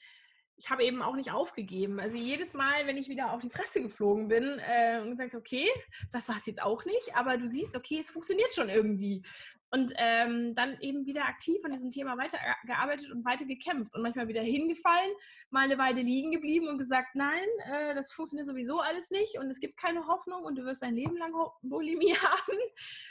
[0.57, 1.99] ich habe eben auch nicht aufgegeben.
[1.99, 5.69] Also jedes Mal, wenn ich wieder auf die Fresse geflogen bin äh, und gesagt, okay,
[6.11, 9.23] das war es jetzt auch nicht, aber du siehst, okay, es funktioniert schon irgendwie.
[9.69, 14.29] Und ähm, dann eben wieder aktiv an diesem Thema weitergearbeitet und weiter gekämpft und manchmal
[14.29, 15.11] wieder hingefallen,
[15.49, 19.49] mal eine Weile liegen geblieben und gesagt, nein, äh, das funktioniert sowieso alles nicht und
[19.49, 22.57] es gibt keine Hoffnung und du wirst dein Leben lang Bulimie haben.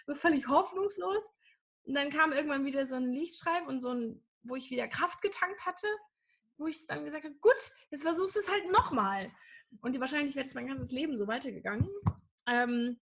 [0.07, 1.35] so völlig hoffnungslos.
[1.85, 5.23] Und dann kam irgendwann wieder so ein Lichtstreif und so ein, wo ich wieder Kraft
[5.23, 5.87] getankt hatte,
[6.59, 9.31] wo ich dann gesagt habe, gut, jetzt versuchst du es halt nochmal.
[9.81, 11.89] Und wahrscheinlich wäre es mein ganzes Leben so weitergegangen.
[12.47, 12.99] Ähm,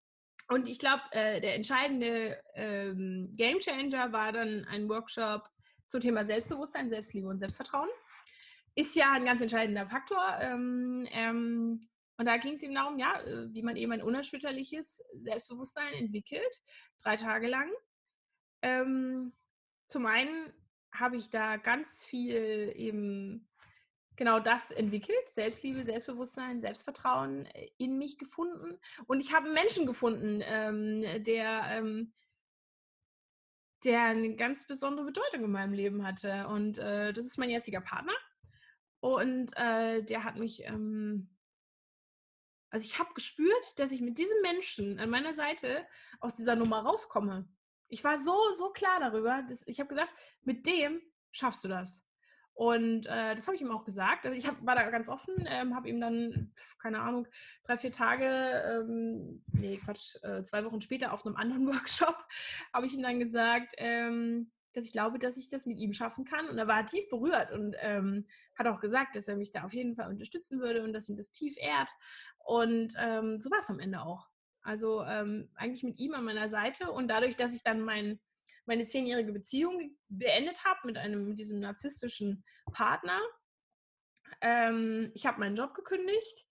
[0.48, 5.48] und ich glaube, äh, der entscheidende ähm, Game Changer war dann ein Workshop
[5.86, 7.88] zum Thema Selbstbewusstsein, Selbstliebe und Selbstvertrauen.
[8.74, 10.38] Ist ja ein ganz entscheidender Faktor.
[10.40, 11.80] Ähm, ähm,
[12.16, 16.62] und da ging es ihm darum, ja, äh, wie man eben ein unerschütterliches Selbstbewusstsein entwickelt,
[17.02, 17.70] drei Tage lang.
[18.62, 19.32] Ähm,
[19.86, 20.52] zum einen
[20.92, 23.48] habe ich da ganz viel eben
[24.20, 28.79] genau das entwickelt, Selbstliebe, Selbstbewusstsein, Selbstvertrauen äh, in mich gefunden.
[29.07, 32.12] Und ich habe einen Menschen gefunden, ähm, der, ähm,
[33.83, 36.48] der eine ganz besondere Bedeutung in meinem Leben hatte.
[36.48, 38.12] Und äh, das ist mein jetziger Partner.
[39.00, 41.35] Und äh, der hat mich, ähm,
[42.68, 45.87] also ich habe gespürt, dass ich mit diesem Menschen an meiner Seite
[46.20, 47.48] aus dieser Nummer rauskomme.
[47.90, 52.05] Ich war so, so klar darüber, dass ich habe gesagt, mit dem schaffst du das.
[52.55, 54.26] Und äh, das habe ich ihm auch gesagt.
[54.26, 57.26] Also ich hab, war da ganz offen, ähm, habe ihm dann, keine Ahnung,
[57.64, 62.16] drei, vier Tage, ähm, nee, Quatsch, äh, zwei Wochen später auf einem anderen Workshop,
[62.74, 66.24] habe ich ihm dann gesagt, ähm, dass ich glaube, dass ich das mit ihm schaffen
[66.24, 66.48] kann.
[66.48, 68.26] Und er war tief berührt und ähm,
[68.59, 71.16] hat auch gesagt, dass er mich da auf jeden Fall unterstützen würde und dass ihn
[71.16, 71.90] das tief ehrt.
[72.44, 74.29] Und ähm, so war es am Ende auch.
[74.62, 78.20] Also ähm, eigentlich mit ihm an meiner Seite und dadurch, dass ich dann mein
[78.66, 83.20] meine zehnjährige Beziehung beendet habe mit einem mit diesem narzisstischen Partner.
[84.40, 86.46] Ähm, ich habe meinen Job gekündigt.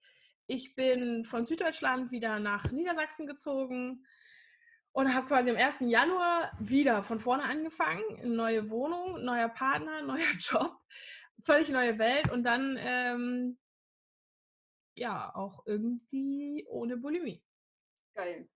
[0.48, 4.06] Ich bin von Süddeutschland wieder nach Niedersachsen gezogen
[4.91, 5.82] und habe quasi am 1.
[5.82, 8.36] Januar wieder von vorne angefangen.
[8.36, 10.78] Neue Wohnung, neuer Partner, neuer Job,
[11.43, 13.58] völlig neue Welt und dann ähm,
[14.95, 17.41] ja auch irgendwie ohne Bulimie.
[18.19, 18.49] Geil.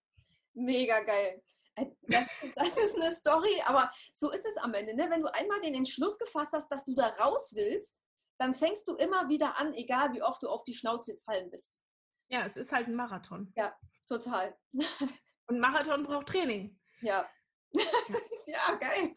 [0.56, 1.41] Mega geil.
[1.76, 4.93] Äh, das, das, ist eine Story, aber so ist es am Ende.
[4.93, 5.10] Ne?
[5.10, 7.97] Wenn du einmal den Entschluss gefasst hast, dass du da raus willst,
[8.38, 11.82] dann fängst du immer wieder an, egal wie oft du auf die Schnauze gefallen bist.
[12.28, 13.54] Ja, es ist halt ein Marathon.
[13.56, 13.73] Ja,
[14.08, 14.58] total.
[15.47, 16.78] Und Marathon braucht Training.
[17.02, 17.30] Ja.
[18.08, 19.12] Das ist ja geil.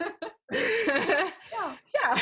[1.51, 1.77] ja.
[1.93, 2.15] ja.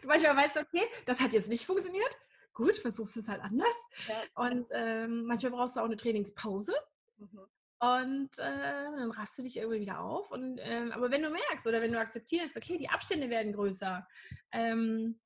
[0.00, 2.16] Du manchmal weißt, okay, das hat jetzt nicht funktioniert.
[2.52, 3.74] Gut, versuchst es halt anders.
[4.08, 4.42] Ja.
[4.42, 6.74] Und ähm, manchmal brauchst du auch eine Trainingspause.
[7.18, 7.46] Mhm.
[7.80, 10.30] Und äh, dann rast du dich irgendwie wieder auf.
[10.30, 14.06] Und, ähm, aber wenn du merkst oder wenn du akzeptierst, okay, die Abstände werden größer,
[14.52, 15.20] ähm,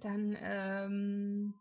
[0.00, 1.54] dann, ähm,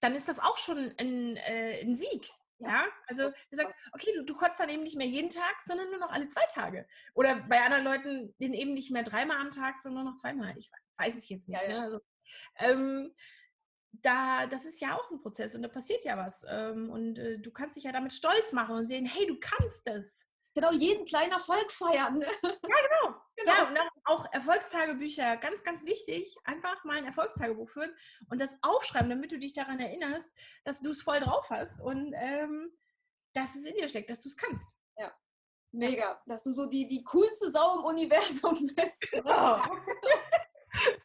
[0.00, 2.30] dann ist das auch schon ein, äh, ein Sieg.
[2.58, 5.90] Ja, also du sagst, okay, du, du kotzt dann eben nicht mehr jeden Tag, sondern
[5.90, 6.86] nur noch alle zwei Tage.
[7.14, 10.56] Oder bei anderen Leuten eben nicht mehr dreimal am Tag, sondern nur noch zweimal.
[10.56, 11.60] Ich weiß es jetzt nicht.
[11.60, 11.80] Ja, ja.
[11.80, 11.82] Ne?
[11.82, 12.00] Also,
[12.58, 13.12] ähm,
[13.92, 16.44] da, das ist ja auch ein Prozess und da passiert ja was.
[16.48, 19.86] Ähm, und äh, du kannst dich ja damit stolz machen und sehen, hey, du kannst
[19.86, 20.28] das.
[20.54, 22.18] Genau, jeden kleinen Erfolg feiern.
[22.18, 22.26] Ne?
[22.42, 23.16] Ja, genau.
[23.36, 23.52] genau.
[23.52, 26.36] Ja, und auch Erfolgstagebücher, ganz, ganz wichtig.
[26.44, 27.94] Einfach mal ein Erfolgstagebuch führen
[28.28, 32.12] und das aufschreiben, damit du dich daran erinnerst, dass du es voll drauf hast und
[32.16, 32.70] ähm,
[33.34, 34.76] dass es in dir steckt, dass du es kannst.
[34.98, 35.10] Ja,
[35.72, 36.20] mega.
[36.26, 39.10] Dass du so die, die coolste Sau im Universum bist.
[39.10, 39.56] Genau.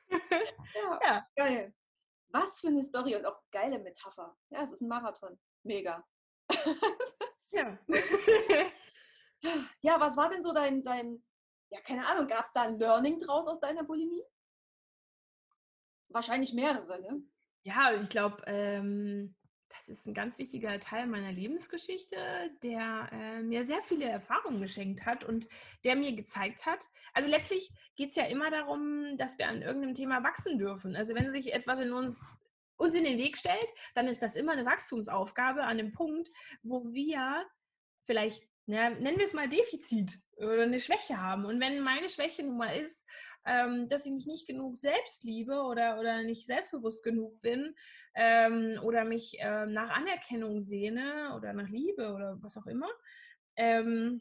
[0.10, 1.73] ja, ja, geil.
[2.39, 4.38] Was für eine Story und auch geile Metapher.
[4.50, 5.39] Ja, es ist ein Marathon.
[5.63, 6.06] Mega.
[7.52, 7.80] ja.
[9.82, 11.23] ja, was war denn so dein, sein,
[11.71, 14.23] ja, keine Ahnung, gab es da ein Learning draus aus deiner Bulimie?
[16.10, 17.23] Wahrscheinlich mehrere, ne?
[17.63, 19.36] Ja, ich glaube, ähm,
[19.78, 22.18] das ist ein ganz wichtiger Teil meiner Lebensgeschichte,
[22.63, 25.48] der äh, mir sehr viele Erfahrungen geschenkt hat und
[25.84, 29.96] der mir gezeigt hat, also letztlich geht es ja immer darum, dass wir an irgendeinem
[29.96, 30.96] Thema wachsen dürfen.
[30.96, 32.44] Also wenn sich etwas in uns
[32.78, 36.30] uns in den Weg stellt, dann ist das immer eine Wachstumsaufgabe an dem Punkt,
[36.62, 37.44] wo wir
[38.06, 41.46] vielleicht, ja, nennen wir es mal Defizit oder eine Schwäche haben.
[41.46, 43.08] Und wenn meine Schwäche nun mal ist,
[43.46, 47.76] ähm, dass ich mich nicht genug selbst liebe oder, oder nicht selbstbewusst genug bin
[48.18, 52.90] ähm, oder mich ähm, nach Anerkennung sehne oder nach Liebe oder was auch immer,
[53.56, 54.20] ähm,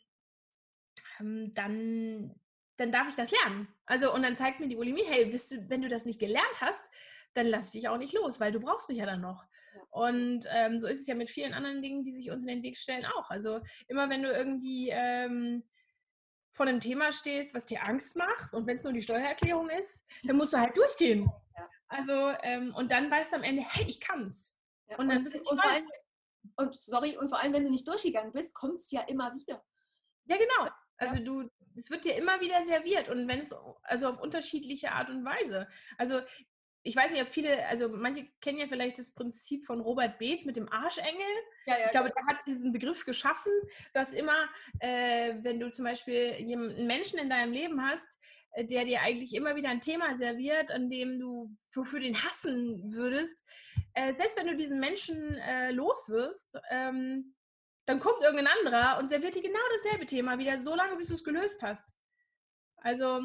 [1.18, 2.34] ähm, dann,
[2.76, 3.68] dann darf ich das lernen.
[3.86, 6.84] Also, und dann zeigt mir die Bulimie, hey, du, wenn du das nicht gelernt hast,
[7.32, 9.44] dann lasse ich dich auch nicht los, weil du brauchst mich ja dann noch.
[9.90, 12.62] Und ähm, so ist es ja mit vielen anderen Dingen, die sich uns in den
[12.62, 13.30] Weg stellen, auch.
[13.30, 15.64] Also immer wenn du irgendwie ähm,
[16.52, 20.04] vor einem Thema stehst, was dir Angst macht, und wenn es nur die Steuererklärung ist,
[20.24, 21.30] dann musst du halt durchgehen.
[21.90, 21.98] Ja.
[21.98, 24.54] Also, ähm, und dann weißt du am Ende, hey, ich kann's.
[24.88, 25.84] Ja, und dann bist du und, allem,
[26.56, 29.64] und sorry, und vor allem, wenn du nicht durchgegangen bist, kommt es ja immer wieder.
[30.26, 30.70] Ja, genau.
[30.98, 35.10] Also du, es wird dir immer wieder serviert und wenn es, also auf unterschiedliche Art
[35.10, 35.68] und Weise.
[35.98, 36.20] Also
[36.86, 40.44] ich weiß nicht, ob viele, also manche kennen ja vielleicht das Prinzip von Robert Beetz
[40.44, 41.26] mit dem Arschengel.
[41.66, 42.14] Ja, ja, ich glaube, ja.
[42.14, 43.50] der hat diesen Begriff geschaffen,
[43.92, 48.20] dass immer, äh, wenn du zum Beispiel einen Menschen in deinem Leben hast,
[48.52, 52.92] äh, der dir eigentlich immer wieder ein Thema serviert, an dem du wofür den hassen
[52.92, 53.44] würdest,
[53.94, 57.34] äh, selbst wenn du diesen Menschen äh, los wirst, ähm,
[57.86, 61.14] dann kommt irgendein anderer und serviert dir genau dasselbe Thema wieder so lange, bis du
[61.14, 61.94] es gelöst hast.
[62.76, 63.22] Also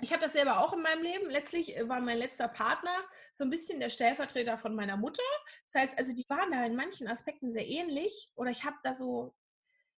[0.00, 1.30] ich habe das selber auch in meinem Leben.
[1.30, 2.96] Letztlich äh, war mein letzter Partner
[3.32, 5.22] so ein bisschen der Stellvertreter von meiner Mutter.
[5.66, 8.94] Das heißt, also die waren da in manchen Aspekten sehr ähnlich oder ich habe da
[8.94, 9.34] so,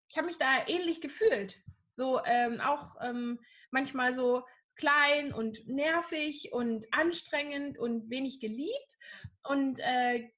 [0.08, 1.60] ich habe mich da ähnlich gefühlt.
[1.92, 3.40] So ähm, auch ähm,
[3.70, 4.44] manchmal so
[4.76, 8.96] klein und nervig und anstrengend und wenig geliebt
[9.42, 10.30] und äh,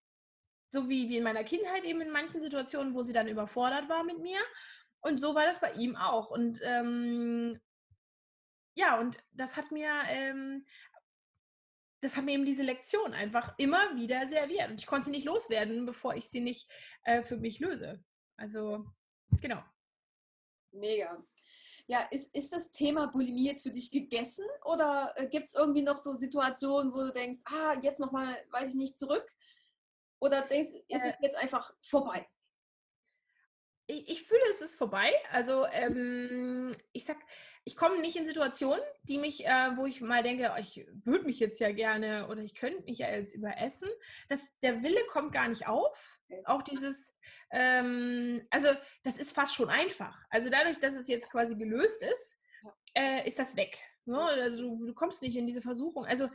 [0.71, 4.05] so wie, wie in meiner Kindheit eben in manchen Situationen, wo sie dann überfordert war
[4.05, 4.41] mit mir.
[5.01, 6.31] Und so war das bei ihm auch.
[6.31, 7.61] Und ähm,
[8.75, 10.65] ja, und das hat mir, ähm,
[12.01, 14.71] das hat mir eben diese Lektion einfach immer wieder serviert.
[14.71, 16.71] Und ich konnte sie nicht loswerden, bevor ich sie nicht
[17.05, 18.03] äh, für mich löse.
[18.37, 18.85] Also,
[19.41, 19.63] genau.
[20.73, 21.25] Mega.
[21.87, 25.83] Ja, ist, ist das Thema Bulimie jetzt für dich gegessen oder äh, gibt es irgendwie
[25.83, 29.29] noch so Situationen, wo du denkst, ah, jetzt nochmal, weiß ich nicht, zurück?
[30.21, 32.27] Oder denkst, ist äh, es jetzt einfach vorbei?
[33.87, 35.13] Ich, ich, fühle, es ist vorbei.
[35.31, 37.19] Also ähm, ich sag,
[37.65, 41.25] ich komme nicht in Situationen, die mich, äh, wo ich mal denke, oh, ich würde
[41.25, 43.89] mich jetzt ja gerne oder ich könnte mich ja jetzt überessen.
[44.29, 46.19] Das, der Wille kommt gar nicht auf.
[46.45, 47.17] Auch dieses,
[47.53, 48.69] ähm, also
[49.05, 50.25] das ist fast schon einfach.
[50.31, 52.39] Also dadurch, dass es jetzt quasi gelöst ist,
[52.95, 53.79] äh, ist das weg.
[54.07, 54.19] Ne?
[54.19, 56.05] Also du, kommst nicht in diese Versuchung.
[56.05, 56.29] Also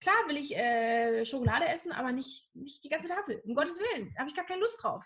[0.00, 3.42] klar will ich äh, Schokolade essen, aber nicht, nicht die ganze Tafel.
[3.44, 5.04] Um Gottes Willen, da habe ich gar keine Lust drauf.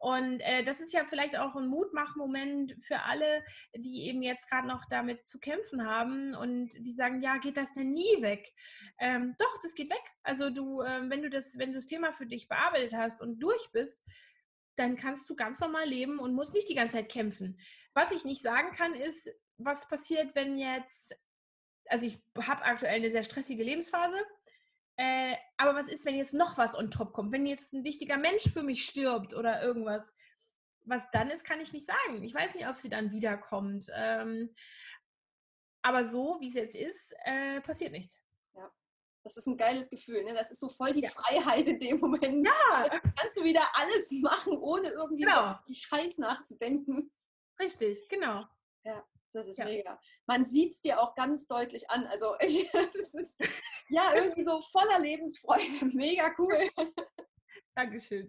[0.00, 3.44] Und äh, das ist ja vielleicht auch ein Mutmachmoment für alle,
[3.76, 7.74] die eben jetzt gerade noch damit zu kämpfen haben und die sagen, ja, geht das
[7.74, 8.50] denn nie weg?
[8.98, 10.02] Ähm, doch, das geht weg.
[10.22, 13.40] Also du, äh, wenn du das, wenn du das Thema für dich bearbeitet hast und
[13.40, 14.02] durch bist,
[14.76, 17.60] dann kannst du ganz normal leben und musst nicht die ganze Zeit kämpfen.
[17.92, 21.14] Was ich nicht sagen kann, ist, was passiert, wenn jetzt,
[21.88, 24.16] also ich habe aktuell eine sehr stressige Lebensphase
[25.00, 27.32] äh, aber was ist, wenn jetzt noch was on top kommt?
[27.32, 30.12] Wenn jetzt ein wichtiger Mensch für mich stirbt oder irgendwas?
[30.84, 32.22] Was dann ist, kann ich nicht sagen.
[32.22, 33.86] Ich weiß nicht, ob sie dann wiederkommt.
[33.94, 34.54] Ähm,
[35.80, 38.20] aber so, wie es jetzt ist, äh, passiert nichts.
[38.54, 38.70] Ja,
[39.24, 40.22] das ist ein geiles Gefühl.
[40.22, 40.34] Ne?
[40.34, 41.08] Das ist so voll die ja.
[41.08, 42.46] Freiheit in dem Moment.
[42.46, 42.86] Ja.
[42.86, 45.58] Da kannst du wieder alles machen, ohne irgendwie genau.
[45.72, 47.10] Scheiß nachzudenken.
[47.58, 48.44] Richtig, genau.
[48.84, 49.02] Ja.
[49.32, 49.64] Das ist ja.
[49.64, 50.00] mega.
[50.26, 52.06] Man sieht es dir auch ganz deutlich an.
[52.06, 53.40] Also ich, es ist
[53.88, 55.84] ja irgendwie so voller Lebensfreude.
[55.94, 56.70] Mega cool.
[57.74, 58.28] Dankeschön.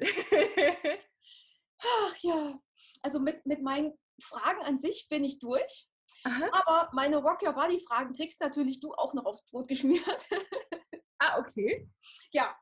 [1.79, 2.59] Ach ja,
[3.01, 5.87] also mit, mit meinen Fragen an sich bin ich durch.
[6.23, 6.49] Aha.
[6.51, 10.27] Aber meine Rock Your Body Fragen kriegst natürlich du auch noch aufs Brot geschmiert.
[11.23, 11.87] Ah, okay.
[12.31, 12.57] Ja.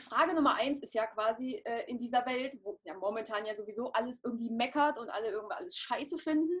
[0.00, 3.92] Frage Nummer eins ist ja quasi äh, in dieser Welt, wo ja momentan ja sowieso
[3.92, 6.58] alles irgendwie meckert und alle irgendwie alles scheiße finden.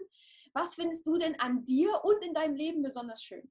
[0.56, 3.46] Was findest du denn an dir und in deinem Leben besonders schön?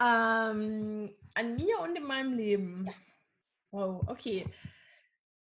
[0.00, 2.86] Ähm, an mir und in meinem Leben.
[2.86, 2.92] Ja.
[3.72, 4.46] Wow, okay.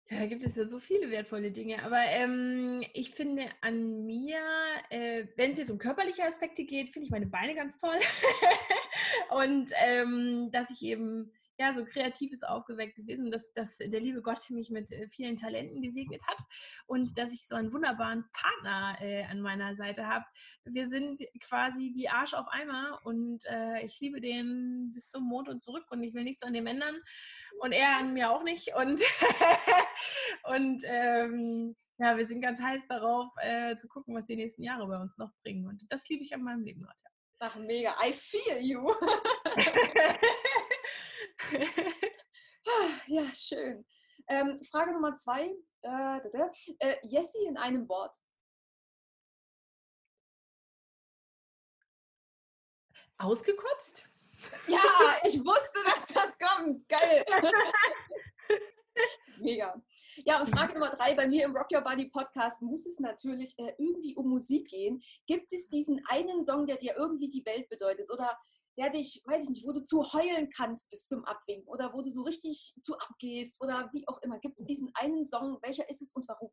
[0.09, 1.81] Ja, da gibt es ja so viele wertvolle Dinge.
[1.83, 4.41] Aber ähm, ich finde an mir,
[4.89, 7.99] äh, wenn es jetzt um körperliche Aspekte geht, finde ich meine Beine ganz toll.
[9.29, 14.49] und ähm, dass ich eben ja, so kreatives, aufgewecktes Wesen, dass, dass der liebe Gott
[14.49, 16.37] mich mit äh, vielen Talenten gesegnet hat
[16.85, 20.25] und dass ich so einen wunderbaren Partner äh, an meiner Seite habe.
[20.65, 25.49] Wir sind quasi wie Arsch auf Eimer und äh, ich liebe den bis zum Mond
[25.49, 26.95] und zurück und ich will nichts an dem ändern
[27.59, 29.01] und er an mir auch nicht und,
[30.43, 34.85] und ähm, ja, wir sind ganz heiß darauf, äh, zu gucken, was die nächsten Jahre
[34.87, 36.97] bei uns noch bringen und das liebe ich an meinem Leben gerade.
[37.39, 37.95] Ach, mega.
[38.03, 38.91] I feel you.
[43.07, 43.85] ja, schön.
[44.27, 45.55] Ähm, Frage Nummer zwei.
[45.81, 46.19] Äh,
[46.79, 48.15] äh, Jessie in einem Wort.
[53.19, 54.03] Ausgekotzt?
[54.67, 54.81] Ja,
[55.23, 56.87] ich wusste, dass das kommt.
[56.87, 57.25] Geil.
[59.39, 59.81] Mega.
[60.25, 63.57] Ja, und Frage Nummer drei, bei mir im Rock Your Body Podcast muss es natürlich
[63.59, 65.01] äh, irgendwie um Musik gehen.
[65.27, 68.37] Gibt es diesen einen Song, der dir irgendwie die Welt bedeutet oder
[68.77, 72.01] der dich, weiß ich nicht, wo du zu heulen kannst bis zum Abwinken oder wo
[72.01, 74.39] du so richtig zu abgehst oder wie auch immer.
[74.39, 75.57] Gibt es diesen einen Song?
[75.61, 76.51] Welcher ist es und warum?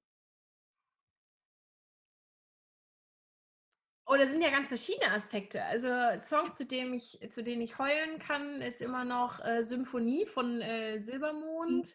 [4.07, 5.65] Oh, da sind ja ganz verschiedene Aspekte.
[5.65, 5.89] Also
[6.25, 10.61] Songs, zu denen ich, zu denen ich heulen kann, ist immer noch äh, Symphonie von
[10.61, 11.87] äh, Silbermond.
[11.89, 11.93] Mhm.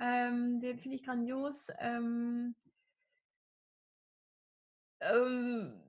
[0.00, 1.68] Ähm, den finde ich grandios.
[1.78, 2.56] Ähm,
[5.00, 5.83] ähm,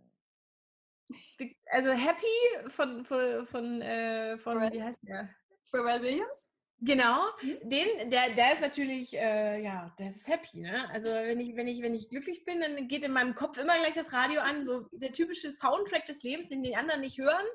[1.71, 5.29] also Happy von, von, von, äh, von wie heißt der?
[5.71, 6.49] Pharrell Williams?
[6.81, 7.69] Genau, mhm.
[7.69, 10.89] den, der, der ist natürlich, äh, ja, der ist happy, ne?
[10.89, 13.77] Also wenn ich, wenn ich, wenn ich glücklich bin, dann geht in meinem Kopf immer
[13.79, 17.45] gleich das Radio an, so der typische Soundtrack des Lebens, den die anderen nicht hören.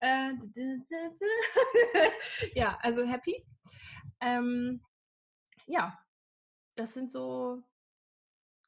[0.00, 0.32] Äh,
[2.54, 3.44] ja, also happy.
[4.20, 4.82] Ähm,
[5.66, 5.98] ja,
[6.74, 7.62] das sind so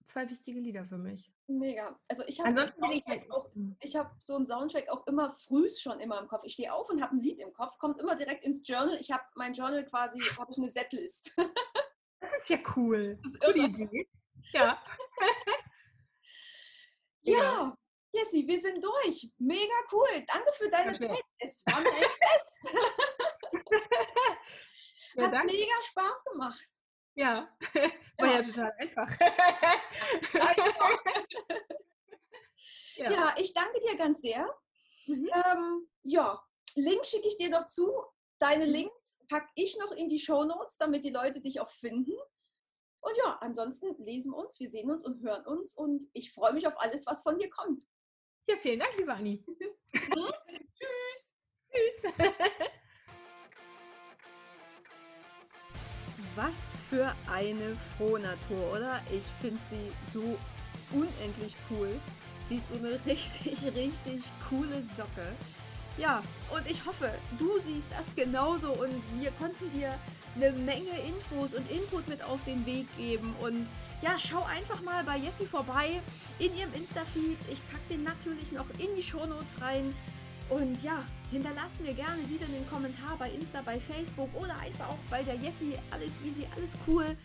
[0.07, 1.33] zwei wichtige Lieder für mich.
[1.47, 1.99] Mega.
[2.09, 3.51] Also ich habe so halt auch,
[3.81, 6.45] ich habe so einen Soundtrack auch immer frühs schon immer im Kopf.
[6.45, 8.97] Ich stehe auf und habe ein Lied im Kopf, kommt immer direkt ins Journal.
[9.01, 11.35] Ich habe mein Journal quasi, habe ich eine Setlist.
[12.19, 13.19] Das ist ja cool.
[13.23, 13.59] Das ist Gute.
[13.59, 14.09] Idee.
[14.53, 14.83] Ja.
[17.23, 17.77] Ja,
[18.13, 19.31] Jessie, wir sind durch.
[19.39, 20.25] Mega cool.
[20.27, 21.13] Danke für deine Perfekt.
[21.13, 21.25] Zeit.
[21.39, 22.77] Es war mir ein Fest.
[25.17, 25.55] Ja, Hat danke.
[25.55, 26.76] mega Spaß gemacht.
[27.17, 27.49] Ja.
[28.19, 28.43] War ja Ja.
[28.43, 29.11] total einfach.
[32.99, 33.35] Ja, ja.
[33.39, 34.49] ich danke dir ganz sehr.
[35.07, 35.29] Mhm.
[35.35, 36.43] Ähm, ja,
[36.77, 37.93] Link schicke ich dir noch zu.
[38.39, 38.73] Deine Mhm.
[38.73, 42.14] Links packe ich noch in die Show Notes, damit die Leute dich auch finden.
[43.01, 46.67] Und ja, ansonsten lesen uns, wir sehen uns und hören uns und ich freue mich
[46.67, 47.83] auf alles, was von dir kommt.
[48.49, 49.45] ja, vielen Dank, liebe Anni.
[49.93, 51.33] Tschüss!
[51.71, 52.12] Tschüss.
[56.37, 59.01] Was für eine Frohnatur, oder?
[59.11, 60.39] Ich finde sie so
[60.93, 61.89] unendlich cool.
[62.49, 65.32] Sie ist so eine richtig, richtig coole Socke.
[65.97, 66.22] Ja,
[66.55, 69.99] und ich hoffe, du siehst das genauso und wir konnten dir
[70.34, 73.34] eine Menge Infos und Input mit auf den Weg geben.
[73.41, 73.66] Und
[74.03, 76.03] ja, schau einfach mal bei Jessie vorbei
[76.39, 77.39] in ihrem Insta-Feed.
[77.51, 79.95] Ich packe den natürlich noch in die Shownotes rein.
[80.49, 84.99] Und ja, hinterlasst mir gerne wieder einen Kommentar bei Insta, bei Facebook oder einfach auch
[85.11, 85.75] bei der Jessie.
[85.91, 87.17] Alles easy, alles cool.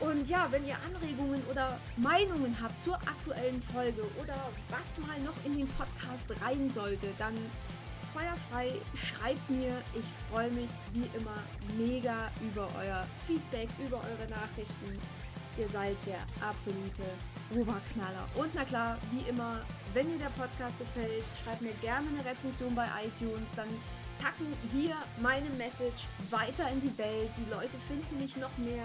[0.00, 5.34] Und ja, wenn ihr Anregungen oder Meinungen habt zur aktuellen Folge oder was mal noch
[5.44, 7.34] in den Podcast rein sollte, dann
[8.12, 9.82] feuerfrei schreibt mir.
[9.94, 11.34] Ich freue mich wie immer
[11.76, 14.98] mega über euer Feedback, über eure Nachrichten.
[15.58, 17.02] Ihr seid der absolute
[17.52, 18.24] Oberknaller.
[18.36, 19.60] Und na klar, wie immer,
[19.94, 23.48] wenn dir der Podcast gefällt, schreibt mir gerne eine Rezension bei iTunes.
[23.56, 23.68] Dann
[24.18, 27.30] packen wir meine Message weiter in die Welt.
[27.36, 28.84] Die Leute finden mich noch mehr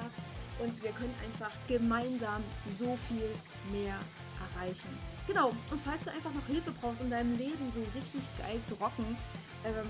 [0.60, 2.43] und wir können einfach gemeinsam
[2.78, 3.30] so viel
[3.72, 3.97] mehr
[4.39, 4.89] erreichen.
[5.28, 8.76] Genau, und falls du einfach noch Hilfe brauchst, um deinem Leben so richtig geil zu
[8.76, 9.18] rocken,
[9.66, 9.89] ähm,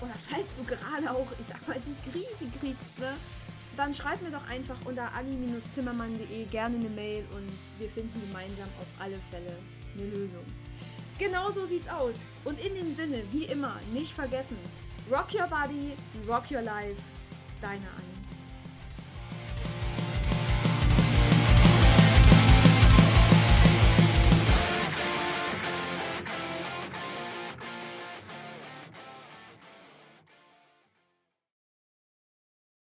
[0.00, 3.14] oder falls du gerade auch, ich sag mal, die Krise kriegst, ne,
[3.76, 8.86] dann schreib mir doch einfach unter anni-zimmermann.de gerne eine Mail und wir finden gemeinsam auf
[8.98, 9.58] alle Fälle
[9.96, 10.44] eine Lösung.
[11.18, 12.16] Genau so sieht's aus.
[12.44, 14.56] Und in dem Sinne, wie immer, nicht vergessen,
[15.10, 15.92] rock your body,
[16.26, 16.96] rock your life,
[17.60, 18.09] deine Anni.